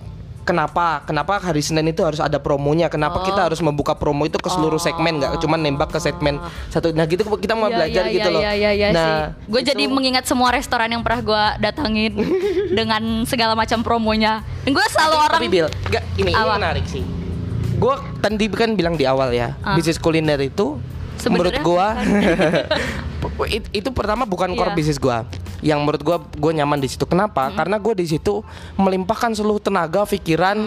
Kenapa? 0.50 1.06
Kenapa 1.06 1.38
hari 1.38 1.62
Senin 1.62 1.86
itu 1.86 2.02
harus 2.02 2.18
ada 2.18 2.42
promonya? 2.42 2.90
Kenapa 2.90 3.22
Oh. 3.22 3.24
kita 3.24 3.46
harus 3.46 3.62
membuka 3.62 3.94
promo 3.94 4.26
itu 4.26 4.36
ke 4.36 4.50
seluruh 4.50 4.82
segmen, 4.82 5.22
nggak 5.22 5.38
cuma 5.38 5.56
nembak 5.56 5.94
ke 5.94 6.02
segmen 6.02 6.42
satu? 6.68 6.90
Nah 6.90 7.06
gitu 7.06 7.22
kita 7.38 7.54
mau 7.54 7.70
Iya, 7.70 7.76
belajar 7.78 8.04
iya, 8.04 8.16
gitu 8.18 8.26
iya, 8.26 8.34
loh. 8.34 8.42
Iya, 8.42 8.52
iya, 8.52 8.72
iya 8.74 8.88
nah, 8.90 9.38
Gue 9.46 9.62
jadi 9.62 9.86
itu- 9.86 9.94
mengingat 9.94 10.26
semua 10.26 10.50
restoran 10.50 10.90
yang 10.90 11.06
pernah 11.06 11.22
gue 11.22 11.44
datangin 11.62 12.18
dengan 12.80 13.02
segala 13.24 13.54
macam 13.54 13.80
promonya. 13.80 14.42
Gue 14.66 14.82
selalu 14.90 15.16
orang 15.20 15.38
Tapi 15.38 15.48
Bill, 15.48 15.68
nggak 15.70 16.04
ini, 16.18 16.32
ini 16.34 16.46
menarik 16.50 16.86
sih. 16.90 17.06
Gue 17.78 17.94
tadi 18.18 18.46
kan 18.50 18.74
bilang 18.74 18.98
di 18.98 19.06
awal 19.06 19.30
ya, 19.30 19.54
Ah. 19.62 19.78
bisnis 19.78 19.96
kuliner 19.96 20.42
itu 20.42 20.82
menurut 21.22 21.52
sebenarnya 21.52 21.62
gua 21.62 21.88
it- 23.52 23.72
itu 23.76 23.90
pertama 23.92 24.24
bukan 24.24 24.56
core 24.56 24.72
Iya. 24.72 24.78
bisnis 24.78 24.96
gua 24.96 25.28
yang 25.60 25.84
menurut 25.84 26.02
gua 26.02 26.18
gua 26.38 26.52
nyaman 26.56 26.80
di 26.80 26.90
situ. 26.92 27.06
Kenapa? 27.06 27.52
Karena 27.54 27.80
gua 27.80 27.94
di 27.96 28.08
situ 28.08 28.42
melimpahkan 28.80 29.36
seluruh 29.36 29.62
tenaga 29.62 30.08
pikiran. 30.08 30.58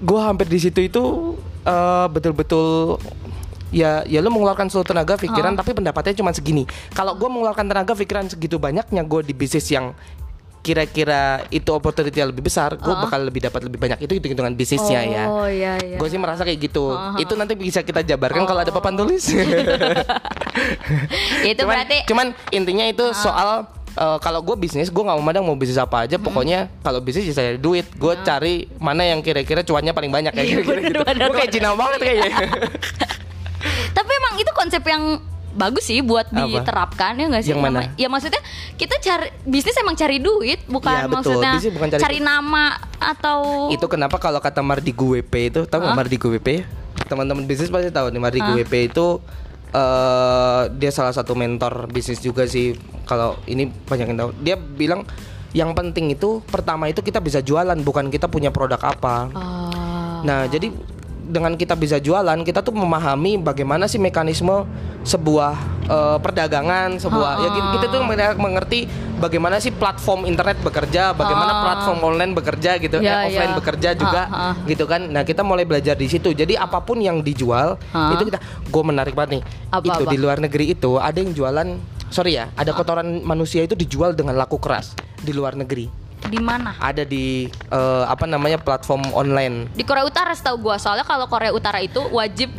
Gua 0.00 0.32
hampir 0.32 0.48
di 0.48 0.56
situ 0.56 0.80
itu 0.80 1.02
eh, 1.64 2.06
betul-betul 2.08 2.96
ya 3.70 4.02
ya 4.02 4.18
lu 4.18 4.34
mengeluarkan 4.34 4.66
seluruh 4.66 4.88
tenaga 4.88 5.14
pikiran 5.14 5.54
tapi 5.54 5.76
pendapatnya 5.76 6.16
cuma 6.16 6.32
segini. 6.32 6.64
Kalau 6.96 7.16
gua 7.16 7.28
mengeluarkan 7.28 7.68
tenaga 7.68 7.92
pikiran 7.92 8.28
segitu 8.28 8.56
banyaknya 8.56 9.04
gua 9.04 9.20
di 9.20 9.36
bisnis 9.36 9.68
yang 9.68 9.92
kira-kira 10.60 11.48
itu 11.48 11.72
opportunity 11.72 12.20
yang 12.20 12.28
lebih 12.28 12.44
besar, 12.44 12.76
gue 12.76 12.92
bakal 12.92 13.24
lebih 13.24 13.48
dapat 13.48 13.64
lebih 13.64 13.80
banyak. 13.80 14.04
Itu 14.04 14.12
hitung-hitungan 14.12 14.52
bisnisnya 14.52 15.00
ya. 15.08 15.24
Oh 15.24 15.48
iya 15.48 15.80
iya. 15.80 15.96
Gue 15.96 16.08
sih 16.12 16.20
merasa 16.20 16.44
kayak 16.44 16.68
gitu. 16.68 16.92
Itu 17.16 17.32
nanti 17.36 17.56
bisa 17.56 17.80
kita 17.80 18.04
jabarkan 18.04 18.44
kalau 18.44 18.60
ada 18.60 18.68
papan 18.68 18.92
tulis. 18.92 19.24
itu 21.48 21.56
cuman, 21.56 21.64
berarti 21.64 22.04
cuman 22.04 22.36
intinya 22.52 22.84
itu 22.84 23.08
soal 23.16 23.64
eh, 23.96 24.18
kalau 24.22 24.40
gue 24.44 24.56
bisnis, 24.58 24.92
gue 24.92 25.02
nggak 25.02 25.16
mau 25.18 25.24
madang 25.24 25.44
mau 25.46 25.56
bisnis 25.58 25.78
apa 25.80 26.06
aja. 26.06 26.16
Pokoknya 26.20 26.70
kalau 26.84 27.00
bisnis 27.02 27.30
ya 27.30 27.34
saya 27.34 27.50
duit. 27.56 27.86
Gue 27.96 28.14
cari 28.22 28.68
mana 28.78 29.06
yang 29.06 29.24
kira-kira 29.24 29.64
cuannya 29.64 29.94
paling 29.94 30.10
banyak 30.12 30.32
kayak 30.34 30.62
bener, 30.62 30.82
gitu. 30.90 31.00
Gue 31.02 31.34
kayak. 31.36 31.50
Cina 31.50 31.74
banget 31.74 32.00
kayaknya. 32.02 32.36
Tapi 33.96 34.10
emang 34.10 34.34
itu 34.40 34.52
konsep 34.56 34.82
yang 34.86 35.02
bagus 35.50 35.90
sih 35.90 35.98
buat 36.00 36.30
Apa? 36.30 36.46
diterapkan 36.46 37.12
ya 37.18 37.26
nggak 37.26 37.42
sih? 37.42 37.50
Yang 37.52 37.62
mana? 37.62 37.80
Ya 37.98 38.06
maksudnya 38.06 38.40
kita 38.78 38.96
cari 39.02 39.28
bisnis 39.42 39.74
emang 39.82 39.98
cari 39.98 40.22
duit, 40.22 40.62
bukan 40.70 40.94
Iya, 40.94 41.06
betul. 41.06 41.14
maksudnya 41.18 41.52
Bisnis 41.58 41.74
bukan 41.74 41.88
cari 41.90 42.02
cari, 42.02 42.18
nama 42.22 42.78
atau 43.02 43.38
itu 43.74 43.86
kenapa 43.90 44.16
kalau 44.22 44.38
kata 44.38 44.62
Mardi 44.62 44.94
WP 44.94 45.34
itu 45.50 45.60
tahu 45.66 45.82
nggak 45.82 45.96
Mardi 45.98 46.16
WP 46.16 46.48
teman-teman 47.10 47.42
bisnis 47.42 47.66
pasti 47.66 47.90
tahu 47.90 48.14
nih 48.14 48.20
Mardi 48.22 48.38
WP 48.38 48.94
itu 48.94 49.18
eh 49.70 50.62
dia 50.76 50.90
salah 50.90 51.14
satu 51.14 51.38
mentor 51.38 51.86
bisnis 51.90 52.18
juga 52.18 52.44
sih. 52.44 52.74
Kalau 53.06 53.38
ini 53.46 53.66
banyak 53.66 54.06
yang 54.10 54.18
tahu. 54.18 54.30
Dia 54.42 54.56
bilang 54.58 55.06
yang 55.50 55.74
penting 55.74 56.14
itu 56.14 56.42
pertama 56.46 56.86
itu 56.86 57.02
kita 57.02 57.18
bisa 57.18 57.42
jualan 57.42 57.74
bukan 57.82 58.10
kita 58.10 58.30
punya 58.30 58.54
produk 58.54 58.78
apa. 58.82 59.16
Ah, 59.34 60.22
nah 60.22 60.46
jadi 60.46 60.70
dengan 61.30 61.54
kita 61.54 61.72
bisa 61.72 61.96
jualan 61.96 62.34
kita 62.42 62.60
tuh 62.60 62.74
memahami 62.74 63.38
bagaimana 63.38 63.86
sih 63.86 63.96
mekanisme 63.96 64.66
sebuah 65.02 65.54
eh, 65.86 66.18
perdagangan 66.18 66.98
sebuah 66.98 67.30
ya 67.38 67.48
kita- 67.72 67.88
tuh 67.88 68.02
men- 68.02 68.36
mengerti 68.36 68.84
bagaimana 69.16 69.56
sih 69.56 69.70
platform 69.70 70.24
internet 70.24 70.58
bekerja 70.58 71.12
bagaimana 71.12 71.52
Ah. 71.52 71.60
platform 71.62 71.98
online 72.04 72.32
bekerja 72.32 72.76
gitu 72.76 72.98
Ya, 72.98 73.22
eh, 73.22 73.30
offline 73.30 73.52
ya. 73.52 73.56
bekerja 73.56 73.90
juga 73.94 74.22
ah. 74.26 74.54
gitu 74.64 74.84
kan 74.84 75.06
nah 75.06 75.22
kita 75.22 75.40
mulai 75.40 75.62
belajar 75.62 75.94
di 75.94 76.06
situ 76.06 76.30
jadi 76.30 76.58
apa 76.58 76.80
pun 76.80 76.98
yang 76.98 77.20
dijual 77.20 77.78
itu 78.12 78.24
kita 78.26 78.38
gue 78.64 78.82
menarik 78.82 79.14
banget 79.14 79.38
nih 79.38 79.42
Apa, 79.70 79.84
itu 79.86 80.02
apa? 80.02 80.10
di 80.10 80.16
luar 80.16 80.38
negeri 80.38 80.64
itu 80.70 80.96
ada 80.96 81.16
yang 81.16 81.30
jualan 81.30 81.68
sorry 82.08 82.34
ya 82.34 82.50
ada 82.52 82.70
kotoran 82.72 83.22
manusia 83.22 83.62
itu 83.62 83.72
dijual 83.72 84.12
dengan 84.12 84.34
laku 84.34 84.58
keras 84.58 84.92
di 85.16 85.30
luar 85.30 85.54
negeri 85.54 86.09
di 86.22 86.36
mana? 86.36 86.76
ada 86.76 87.00
di 87.00 87.46
eh, 87.48 88.04
apa 88.04 88.24
namanya 88.24 88.56
platform 88.56 89.08
online 89.10 89.72
Di 89.72 89.82
Korea 89.82 90.02
Utara 90.02 90.30
setahu 90.30 90.60
gua 90.62 90.76
soalnya 90.76 91.02
kalau 91.02 91.24
Korea 91.26 91.50
Utara 91.50 91.78
itu 91.78 92.02
wajib 92.10 92.52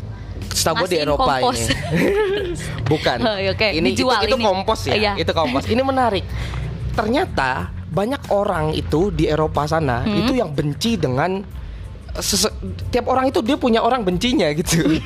setahu 0.50 0.84
gue 0.84 0.89
di 0.89 1.00
Eropa 1.00 1.38
kompos. 1.38 1.60
ini 1.62 1.76
bukan 2.91 3.17
Oh, 3.24 3.38
oke. 3.38 3.67
ini 3.69 3.88
itu, 3.89 4.04
Dijual 4.04 4.21
itu 4.24 4.36
ini. 4.36 4.43
kompos 4.43 4.80
ya 4.84 4.95
Iya. 4.95 5.12
itu 5.15 5.32
kompos 5.32 5.63
ini 5.65 5.82
menarik 5.82 6.26
ternyata 6.91 7.69
banyak 7.88 8.19
orang 8.28 8.71
itu 8.71 9.10
di 9.10 9.26
Eropa 9.26 9.63
sana 9.63 10.02
Hmm. 10.02 10.17
itu 10.17 10.34
yang 10.34 10.50
benci 10.50 10.95
dengan 10.95 11.43
sese- 12.13 12.52
tiap 12.88 13.08
orang 13.08 13.28
itu 13.28 13.39
dia 13.39 13.56
punya 13.56 13.80
orang 13.80 14.02
bencinya 14.02 14.52
gitu 14.52 14.84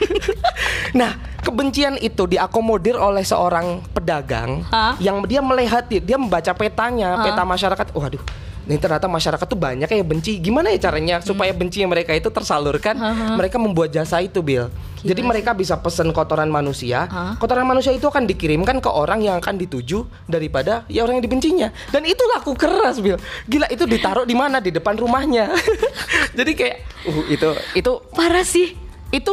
nah 0.91 1.17
kebencian 1.41 1.97
itu 1.97 2.27
diakomodir 2.29 2.99
oleh 2.99 3.25
seorang 3.25 3.81
pedagang 3.93 4.65
Hah? 4.69 4.99
yang 5.01 5.23
dia 5.25 5.41
melihat 5.41 5.87
dia 5.89 6.17
membaca 6.17 6.51
petanya 6.53 7.21
peta 7.23 7.43
masyarakat. 7.47 7.87
Waduh 7.95 8.23
ini 8.65 8.81
ternyata 8.81 9.05
masyarakat 9.05 9.45
tuh 9.45 9.61
banyak 9.61 9.85
yang 9.85 10.05
benci. 10.09 10.41
Gimana 10.41 10.73
ya 10.73 10.89
caranya 10.89 11.21
supaya 11.21 11.53
bencinya 11.53 11.93
mereka 11.93 12.17
itu 12.17 12.33
tersalurkan? 12.33 12.97
Mereka 13.37 13.61
membuat 13.61 13.93
jasa 13.93 14.17
itu 14.25 14.41
Bill 14.41 14.73
jadi 15.05 15.21
mereka 15.21 15.53
bisa 15.53 15.77
pesen 15.77 16.09
kotoran 16.09 16.49
manusia. 16.49 17.05
Hah? 17.05 17.37
kotoran 17.37 17.63
manusia 17.69 17.93
itu 17.93 18.09
akan 18.09 18.25
dikirimkan 18.25 18.81
ke 18.81 18.89
orang 18.89 19.21
yang 19.21 19.37
akan 19.37 19.61
dituju 19.61 20.09
daripada 20.25 20.81
ya 20.89 21.05
orang 21.05 21.21
yang 21.21 21.25
dibencinya. 21.29 21.69
Dan 21.93 22.09
itu 22.09 22.25
laku 22.33 22.57
keras 22.57 22.97
Bill 22.97 23.21
gila 23.45 23.69
itu 23.69 23.85
ditaruh 23.85 24.25
di 24.25 24.33
mana? 24.33 24.57
Di 24.57 24.73
depan 24.73 24.97
rumahnya. 24.97 25.53
Jadi 26.37 26.51
kayak 26.57 26.75
uh, 27.05 27.25
itu 27.29 27.49
itu 27.77 27.91
parah 28.17 28.43
sih. 28.43 28.81
itu 29.13 29.31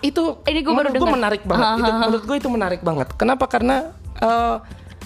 itu 0.00 0.40
Ini 0.42 0.60
gua 0.60 0.74
baru 0.76 0.88
dengar. 0.90 1.12
menarik 1.12 1.42
banget 1.42 1.64
Ha, 1.66 1.76
itu 1.76 1.90
ha. 1.90 1.98
menurut 1.98 2.22
gue 2.22 2.36
itu 2.36 2.48
menarik 2.48 2.80
banget 2.80 3.08
kenapa 3.14 3.44
karena 3.44 3.76
eh, 4.16 4.56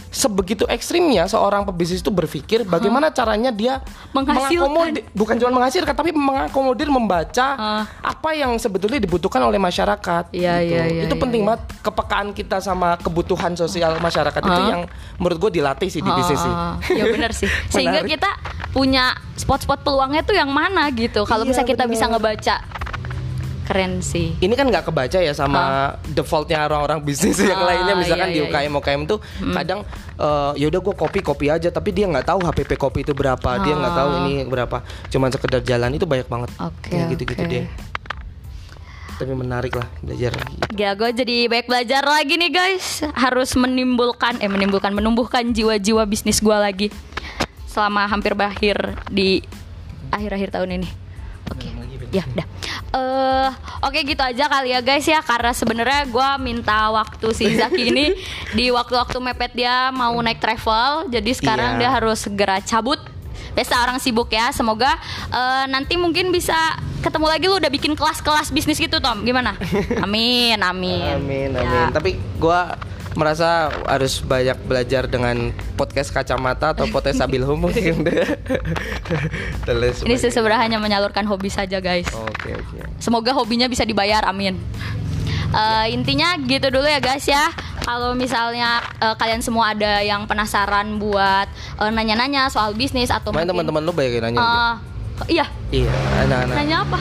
sebegitu 0.09 0.65
ekstrimnya 0.67 1.27
seorang 1.27 1.63
pebisnis 1.65 2.01
itu 2.01 2.09
berpikir 2.09 2.65
bagaimana 2.65 3.11
caranya 3.11 3.53
dia 3.53 3.85
mengakomodir 4.11 5.05
bukan 5.13 5.37
cuma 5.37 5.51
menghasilkan 5.53 5.93
tapi 5.93 6.11
mengakomodir 6.11 6.89
membaca 6.89 7.47
Ah. 7.51 7.85
apa 8.03 8.33
yang 8.33 8.57
sebetulnya 8.57 8.97
dibutuhkan 8.97 9.37
oleh 9.43 9.59
masyarakat 9.59 10.33
Iya, 10.33 10.55
gitu. 10.59 10.69
iya, 10.71 10.83
iya, 10.87 11.03
itu 11.05 11.13
iya, 11.13 11.21
penting 11.21 11.43
iya. 11.43 11.47
banget 11.47 11.63
kepekaan 11.83 12.29
kita 12.33 12.57
sama 12.59 12.97
kebutuhan 12.97 13.53
sosial 13.55 13.99
masyarakat 13.99 14.41
itu 14.41 14.49
Ah. 14.55 14.69
yang 14.71 14.83
menurut 15.17 15.39
gue 15.39 15.51
dilatih 15.55 15.89
sih 15.89 16.01
di 16.01 16.09
bisnis 16.11 16.41
sih 16.41 16.51
Ah, 16.51 16.81
ya 16.89 17.05
benar 17.07 17.31
sih. 17.31 17.49
Sehingga 17.71 18.01
kita 18.03 18.31
punya 18.71 19.13
spot-spot 19.35 19.81
peluangnya 19.83 20.21
tuh 20.23 20.35
yang 20.35 20.49
mana 20.49 20.89
gitu. 20.91 21.25
Kalau 21.25 21.43
Iya, 21.43 21.51
misalnya 21.53 21.69
kita 21.69 21.85
benar. 21.85 21.95
bisa 21.95 22.05
ngebaca, 22.07 22.55
keren 23.69 24.01
sih. 24.01 24.33
ini 24.39 24.55
kan 24.55 24.65
nggak 24.65 24.81
kebaca 24.83 25.19
ya 25.19 25.31
sama 25.31 25.93
defaultnya 26.09 26.65
orang-orang 26.65 26.99
bisnis 26.99 27.37
yang 27.39 27.61
Ah, 27.61 27.69
lainnya. 27.69 27.95
misalkan 27.95 28.29
iya, 28.29 28.35
di 28.35 28.41
iya, 28.41 28.49
UKM 28.49 28.73
UKM 28.75 29.01
tuh 29.05 29.19
kadang 29.53 29.85
eh, 30.17 30.53
ya 30.57 30.67
udah 30.67 30.81
gue 30.81 30.95
kopi 30.97 31.21
kopi 31.21 31.47
aja 31.47 31.69
tapi 31.69 31.93
dia 31.93 32.09
nggak 32.09 32.25
tahu 32.25 32.41
HPP 32.41 32.71
kopi 32.75 33.05
itu 33.05 33.13
berapa 33.13 33.61
dia 33.61 33.77
nggak 33.77 33.95
tahu 33.95 34.09
Ah. 34.09 34.19
ini 34.23 34.33
berapa. 34.43 34.81
Cuman 35.07 35.29
sekedar 35.29 35.61
jalan 35.61 35.93
itu 35.93 36.03
banyak 36.03 36.25
banget. 36.25 36.49
Oke, 36.59 36.89
Kayak 36.89 37.07
gitu-gitu 37.13 37.39
oke. 37.39 37.53
deh. 37.53 37.67
Tapi 39.15 39.35
menarik 39.35 39.75
lah 39.75 39.91
belajar 39.99 40.31
Ya 40.73 40.95
gue 40.95 41.11
jadi 41.11 41.37
baik 41.47 41.67
belajar 41.67 42.07
lagi 42.07 42.35
nih 42.35 42.49
guys. 42.49 43.03
Harus 43.13 43.51
menimbulkan 43.53 44.39
Eh 44.39 44.47
menimbulkan 44.47 44.95
Menumbuhkan 44.95 45.51
jiwa-jiwa 45.51 46.07
bisnis 46.07 46.39
gue 46.39 46.55
lagi 46.55 46.87
Selama 47.67 48.07
hampir 48.07 48.33
berakhir 48.33 48.79
Di 49.09 49.43
akhir-akhir 50.09 50.55
tahun 50.55 50.71
ini. 50.73 50.89
Oke 51.51 51.67
Ya 52.11 52.25
udah 52.25 52.47
eh 52.89 53.51
Oke 53.81 54.01
gitu 54.03 54.21
aja 54.21 54.49
kali 54.49 54.73
ya 54.73 54.81
guys 54.81 55.05
ya 55.05 55.21
Karena 55.21 55.53
sebenarnya 55.53 56.05
gue 56.05 56.29
minta 56.39 56.89
waktu 56.89 57.31
si 57.31 57.53
Zaki 57.53 57.93
ini 57.93 58.17
Di 58.57 58.69
waktu-waktu 58.69 59.17
mepet 59.19 59.53
dia 59.53 59.89
mau 59.91 60.17
naik 60.19 60.39
travel 60.39 61.07
Jadi 61.09 61.31
sekarang 61.33 61.77
Iya. 61.77 61.79
dia 61.79 61.91
harus 61.93 62.19
segera 62.19 62.59
cabut 62.59 62.97
Biasa 63.49 63.75
orang 63.83 63.99
sibuk 63.99 64.31
ya. 64.31 64.49
Semoga 64.51 64.95
eh, 65.29 65.65
nanti 65.67 65.95
mungkin 65.95 66.31
bisa 66.31 66.55
ketemu 66.99 67.27
lagi 67.27 67.45
lu 67.47 67.57
udah 67.57 67.69
bikin 67.69 67.93
kelas-kelas 67.93 68.51
bisnis 68.51 68.79
gitu 68.79 68.99
Tom. 68.99 69.23
Gimana? 69.23 69.59
Amin, 70.05 70.59
amin. 70.59 71.19
amin 71.19 71.49
Ya. 71.53 71.63
amin 71.63 71.87
tapi 71.91 72.11
gue 72.19 72.61
merasa 73.19 73.67
harus 73.91 74.23
banyak 74.23 74.55
belajar 74.63 75.11
dengan 75.11 75.51
podcast 75.75 76.15
kacamata 76.15 76.71
atau 76.71 76.87
podcast 76.87 77.19
sabil 77.19 77.43
hum 77.49 77.67
mungkin 77.67 78.07
Ini 80.07 80.15
sebenarnya 80.23 80.71
hanya 80.71 80.79
menyalurkan 80.79 81.27
hobi 81.27 81.51
saja 81.51 81.83
guys. 81.83 82.07
oke 82.15 82.51
oke 82.55 82.77
Semoga 83.03 83.35
hobinya 83.35 83.67
bisa 83.67 83.83
dibayar, 83.83 84.23
amin. 84.31 84.55
Eh, 85.49 85.87
intinya 85.91 86.39
gitu 86.47 86.71
dulu 86.71 86.87
ya 86.87 87.03
guys 87.03 87.27
ya. 87.27 87.51
Kalau 87.83 88.15
misalnya 88.15 88.85
eh, 89.03 89.15
kalian 89.19 89.43
semua 89.43 89.75
ada 89.75 89.99
yang 90.05 90.29
penasaran 90.31 91.03
buat 91.03 91.51
eh, 91.83 91.91
nanya-nanya 91.91 92.47
soal 92.53 92.77
bisnis 92.79 93.11
atau 93.11 93.35
Main 93.35 93.49
mungkin 93.49 93.67
teman-teman 93.67 93.83
lu 93.83 93.93
banyak 93.97 94.13
yang 94.15 94.25
nanya 94.31 94.39
eh, 94.39 94.75
iya, 95.27 95.47
iya 95.75 95.93
anak-anak 96.23 96.55
nanya 96.55 96.77
apa? 96.87 96.99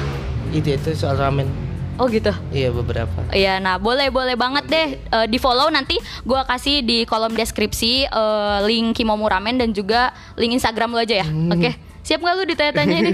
itu 0.55 0.73
itu 0.73 0.89
soal 0.95 1.19
ramen 1.19 1.66
Oh 1.97 2.05
gitu. 2.07 2.29
iya 2.53 2.69
beberapa 2.69 3.09
Iya, 3.33 3.57
nah 3.57 3.81
boleh 3.81 4.13
boleh 4.13 4.37
banget 4.37 4.65
deh 4.69 4.87
eh, 5.01 5.25
di 5.25 5.41
follow 5.41 5.73
nanti 5.73 5.97
gua 6.23 6.45
kasih 6.45 6.85
di 6.85 7.03
kolom 7.09 7.33
deskripsi 7.33 8.05
eh, 8.05 8.57
link 8.69 9.01
Kimomu 9.01 9.25
Ramen 9.25 9.57
dan 9.57 9.73
juga 9.73 10.13
link 10.37 10.53
Instagram 10.53 10.93
lu 10.93 11.01
aja 11.01 11.25
ya. 11.25 11.27
Oke, 11.27 11.73
siap 12.05 12.21
nggak 12.21 12.35
lu 12.37 12.43
ditanya-tanya 12.53 12.95
ini? 13.01 13.11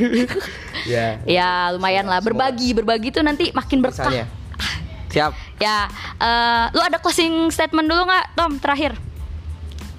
ya 0.94 1.06
ya 1.40 1.50
lumayan 1.72 2.06
lah 2.12 2.20
berbagi 2.20 2.76
berbagi 2.76 3.10
tuh 3.16 3.24
nanti 3.24 3.50
makin 3.56 3.80
berkah. 3.80 4.06
misalnya 4.12 4.28
siap 5.08 5.32
Ya, 5.62 5.88
eh, 6.20 6.64
lu 6.76 6.82
ada 6.84 7.00
closing 7.00 7.48
statement 7.48 7.88
dulu 7.88 8.04
nggak, 8.04 8.26
Tom? 8.36 8.60
Terakhir, 8.60 9.00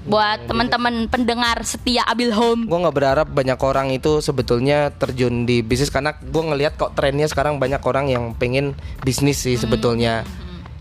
buat 0.05 0.45
teman-teman 0.45 1.09
pendengar 1.09 1.61
setia 1.63 2.05
Abil 2.05 2.29
Home. 2.31 2.65
gue 2.65 2.79
nggak 2.79 2.93
berharap 2.93 3.27
banyak 3.27 3.57
orang 3.57 3.89
itu 3.91 4.21
sebetulnya 4.21 4.89
terjun 4.91 5.45
di 5.45 5.61
bisnis 5.61 5.89
karena 5.89 6.13
gue 6.15 6.43
ngelihat 6.45 6.75
kok 6.75 6.93
trennya 6.93 7.25
sekarang 7.25 7.57
banyak 7.57 7.81
orang 7.81 8.07
yang 8.07 8.25
pengen 8.33 8.73
bisnis 9.01 9.41
sih 9.41 9.57
sebetulnya 9.57 10.23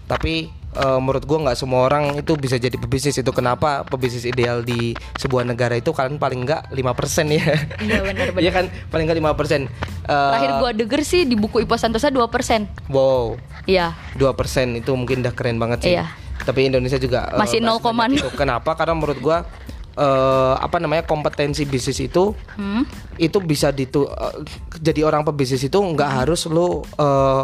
tapi 0.04 0.52
eh, 0.74 1.00
menurut 1.00 1.24
gua 1.24 1.40
nggak 1.42 1.56
semua 1.56 1.88
orang 1.88 2.20
itu 2.20 2.36
bisa 2.36 2.58
jadi 2.58 2.76
pebisnis 2.76 3.16
itu 3.16 3.32
kenapa 3.32 3.82
pebisnis 3.84 4.26
ideal 4.26 4.60
di 4.60 4.92
sebuah 5.16 5.46
negara 5.46 5.74
itu 5.74 5.90
kalian 5.90 6.20
paling 6.20 6.44
nggak 6.44 6.70
5% 6.70 6.84
ya 7.30 7.56
Iya, 7.80 8.00
benar-benar. 8.04 8.42
Iya 8.42 8.52
kan 8.52 8.66
paling 8.90 9.06
nggak 9.06 9.20
5% 9.24 9.64
Eh, 10.04 10.12
Terakhir 10.12 10.52
gua 10.60 10.72
denger 10.76 11.02
sih 11.02 11.24
di 11.24 11.32
buku 11.34 11.64
Ipo 11.64 11.80
Santosa 11.80 12.12
2%. 12.12 12.92
wow 12.92 13.40
Iya. 13.64 13.96
2% 14.20 14.36
itu 14.76 14.92
mungkin 14.92 15.24
udah 15.24 15.32
keren 15.32 15.56
banget 15.56 15.80
sih. 15.80 15.96
Iya. 15.96 16.12
Tapi 16.36 16.66
Indonesia 16.66 16.98
juga 16.98 17.30
eh, 17.30 17.38
Masih 17.38 17.60
nggak 17.60 17.78
0, 17.78 17.84
sebanyak 17.86 18.18
itu. 18.18 18.30
Kenapa? 18.34 18.72
Karena 18.74 18.94
menurut 18.94 19.20
gua 19.20 19.46
eh, 19.94 20.54
apa 20.56 20.78
namanya 20.78 21.04
kompetensi 21.04 21.64
bisnis 21.64 22.00
itu 22.00 22.34
Hmm. 22.52 22.82
itu 23.16 23.38
bisa 23.40 23.70
ditu 23.70 24.06
eh, 24.06 24.36
jadi 24.76 25.04
orang 25.04 25.22
pebisnis 25.24 25.62
itu 25.62 25.76
nggak 25.76 26.08
Hmm. 26.08 26.18
harus 26.20 26.42
lu 26.46 26.68
eh, 26.82 27.44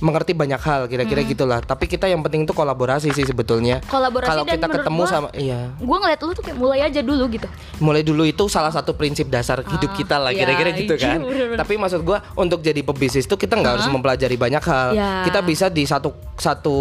mengerti 0.00 0.32
banyak 0.32 0.56
hal 0.58 0.80
kira-kira 0.86 1.20
gitulah. 1.22 1.60
Tapi 1.60 1.84
kita 1.84 2.08
yang 2.08 2.20
penting 2.20 2.42
itu 2.42 2.50
kolaborasi 2.50 3.12
sih 3.12 3.22
sebetulnya. 3.22 3.78
Hmm. 3.78 3.90
Kolaborasi 3.90 4.30
Kalau 4.30 4.44
kita 4.44 4.66
ketemu 4.66 4.96
gua- 4.98 5.10
sama 5.10 5.28
iya. 5.34 5.76
Gue 5.76 5.92
ngeliat 5.94 6.20
lu 6.20 6.32
tuh 6.32 6.40
kayak 6.42 6.56
mulai 6.56 6.80
aja 6.80 7.00
dulu 7.00 7.24
gitu. 7.28 7.44
mulai 7.78 8.00
dulu 8.00 8.24
itu 8.24 8.44
salah 8.46 8.68
satu 8.68 8.92
prinsip 8.92 9.28
dasar 9.28 9.60
hidup 9.62 9.92
kita 9.94 10.16
lah 10.16 10.30
iya, 10.30 10.40
kira-kira 10.42 10.70
gitu 10.74 10.94
iya, 10.94 11.04
kan. 11.06 11.18
bener-bener. 11.20 11.58
Tapi 11.58 11.74
maksud 11.76 12.00
gua 12.00 12.24
untuk 12.34 12.60
jadi 12.60 12.80
pebisnis 12.80 13.24
itu 13.24 13.36
kita 13.36 13.54
nggak 13.54 13.72
harus 13.74 13.88
mempelajari 13.88 14.36
banyak 14.36 14.62
hal. 14.62 14.88
Iya. 14.90 15.10
Kita 15.22 15.40
bisa 15.42 15.66
di 15.68 15.84
satu 15.84 16.08
satu 16.34 16.76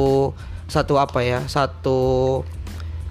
satu 0.70 0.96
apa 0.96 1.20
ya 1.20 1.44
satu 1.50 2.00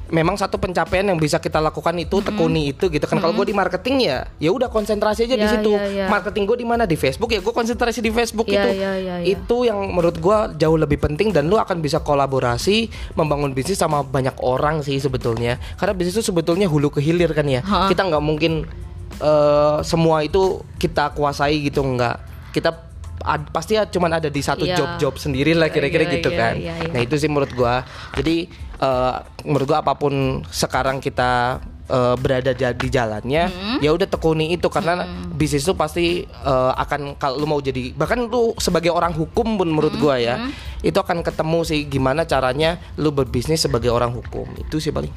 memang 0.08 0.40
satu 0.40 0.56
pencapaian 0.56 1.04
yang 1.04 1.20
bisa 1.20 1.36
kita 1.36 1.60
lakukan 1.60 1.92
itu 2.00 2.24
tekuni 2.24 2.72
itu 2.72 2.88
gitu 2.88 3.04
kan. 3.04 3.20
Kalau 3.20 3.36
gue 3.36 3.52
di 3.52 3.52
marketing 3.52 4.08
ya 4.08 4.24
ya 4.40 4.48
udah 4.48 4.72
konsentrasi 4.72 5.28
aja 5.28 5.36
di 5.36 5.44
Iya, 5.44 5.52
situ. 5.52 5.68
iya, 5.68 5.84
iya. 5.84 6.06
Marketing 6.08 6.48
gue 6.48 6.56
di 6.56 6.64
mana 6.64 6.88
di 6.88 6.96
Facebook 6.96 7.28
ya 7.28 7.44
gue 7.44 7.52
konsentrasi 7.52 8.00
di 8.00 8.08
Facebook 8.08 8.48
Iya, 8.48 8.64
itu. 8.64 8.68
iya, 8.80 8.92
iya, 8.96 9.14
iya. 9.20 9.36
Itu 9.36 9.68
yang 9.68 9.76
menurut 9.92 10.16
gua 10.16 10.48
jauh 10.56 10.80
lebih 10.80 10.96
penting 10.96 11.28
dan 11.28 11.52
lu 11.52 11.60
akan 11.60 11.84
bisa 11.84 12.00
kolaborasi 12.00 12.88
membangun 13.20 13.52
bisnis 13.52 13.76
sama 13.76 14.00
banyak 14.00 14.32
orang 14.40 14.80
sih 14.80 14.96
sebetulnya. 14.96 15.60
Karena 15.76 15.92
bisnis 15.92 16.16
itu 16.16 16.32
sebetulnya 16.32 16.72
hulu 16.72 16.88
ke 16.88 17.04
hilir 17.04 17.28
kan 17.36 17.44
ya. 17.44 17.60
Ha. 17.60 17.92
Kita 17.92 18.08
nggak 18.08 18.24
mungkin 18.24 18.64
eh, 19.20 19.76
semua 19.84 20.24
itu 20.24 20.64
kita 20.80 21.12
kuasai 21.12 21.68
gitu 21.68 21.84
nggak. 21.84 22.16
Kita 22.56 22.87
ad- 23.20 23.48
pasti 23.48 23.74
ya 23.74 23.84
cuman 23.84 24.14
ada 24.14 24.26
di 24.26 24.38
satu 24.38 24.62
Iya. 24.62 24.76
job-job 24.76 25.14
sendiri 25.16 25.52
lah 25.52 25.68
kira-kira 25.68 26.04
Iya, 26.04 26.12
gitu 26.14 26.30
iya, 26.30 26.38
kan. 26.38 26.54
iya, 26.54 26.74
iya. 26.78 26.90
Nah 26.90 27.00
itu 27.00 27.14
sih 27.14 27.26
menurut 27.26 27.50
gua. 27.52 27.82
Jadi 28.14 28.46
eh, 28.78 29.14
menurut 29.42 29.66
gua 29.66 29.78
apa 29.80 29.94
pun 29.94 30.12
sekarang 30.46 30.98
kita 30.98 31.58
eh, 31.84 32.14
berada 32.14 32.52
di 32.52 32.88
jalannya, 32.88 33.44
Hmm. 33.48 33.78
ya 33.80 33.90
udah 33.90 34.04
tekuni 34.04 34.52
itu 34.52 34.68
karena 34.68 35.02
bisnis 35.30 35.62
itu 35.62 35.72
pasti 35.72 36.06
eh, 36.24 36.72
akan 36.76 37.16
kalau 37.16 37.38
lu 37.38 37.46
mau 37.46 37.58
jadi 37.58 37.90
bahkan 37.92 38.22
lu 38.22 38.52
sebagai 38.56 38.88
orang 38.88 39.10
hukum 39.10 39.56
pun 39.56 39.66
menurut 39.66 39.90
Hmm, 39.90 40.02
gua 40.02 40.16
ya 40.16 40.36
itu 40.78 40.94
akan 40.94 41.20
ketemu 41.20 41.58
sih 41.64 41.80
gimana 41.84 42.22
caranya 42.22 42.76
lu 42.94 43.08
berbisnis 43.08 43.58
sebagai 43.60 43.88
orang 43.88 44.12
hukum 44.12 44.46
itu 44.54 44.78
sih 44.78 44.90
paling. 44.90 45.10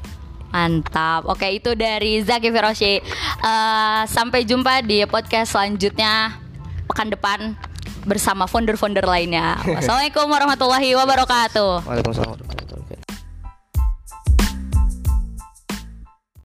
Mantap. 0.49 1.23
Oke, 1.25 1.47
itu 1.49 1.71
dari 1.73 2.19
Zaki 2.19 2.49
Firoshi. 2.49 2.99
Eh, 3.41 4.01
sampai 4.05 4.43
jumpa 4.43 4.79
di 4.81 4.99
podcast 5.05 5.53
selanjutnya 5.53 6.35
pekan 6.83 7.07
depan 7.07 7.39
bersama 8.05 8.45
founder-founder 8.47 9.05
lainnya. 9.05 9.57
Wassalamualaikum 9.77 10.25
warahmatullahi 10.29 10.89
wabarakatuh. 10.97 11.85
Waalaikumsalam. 11.85 12.60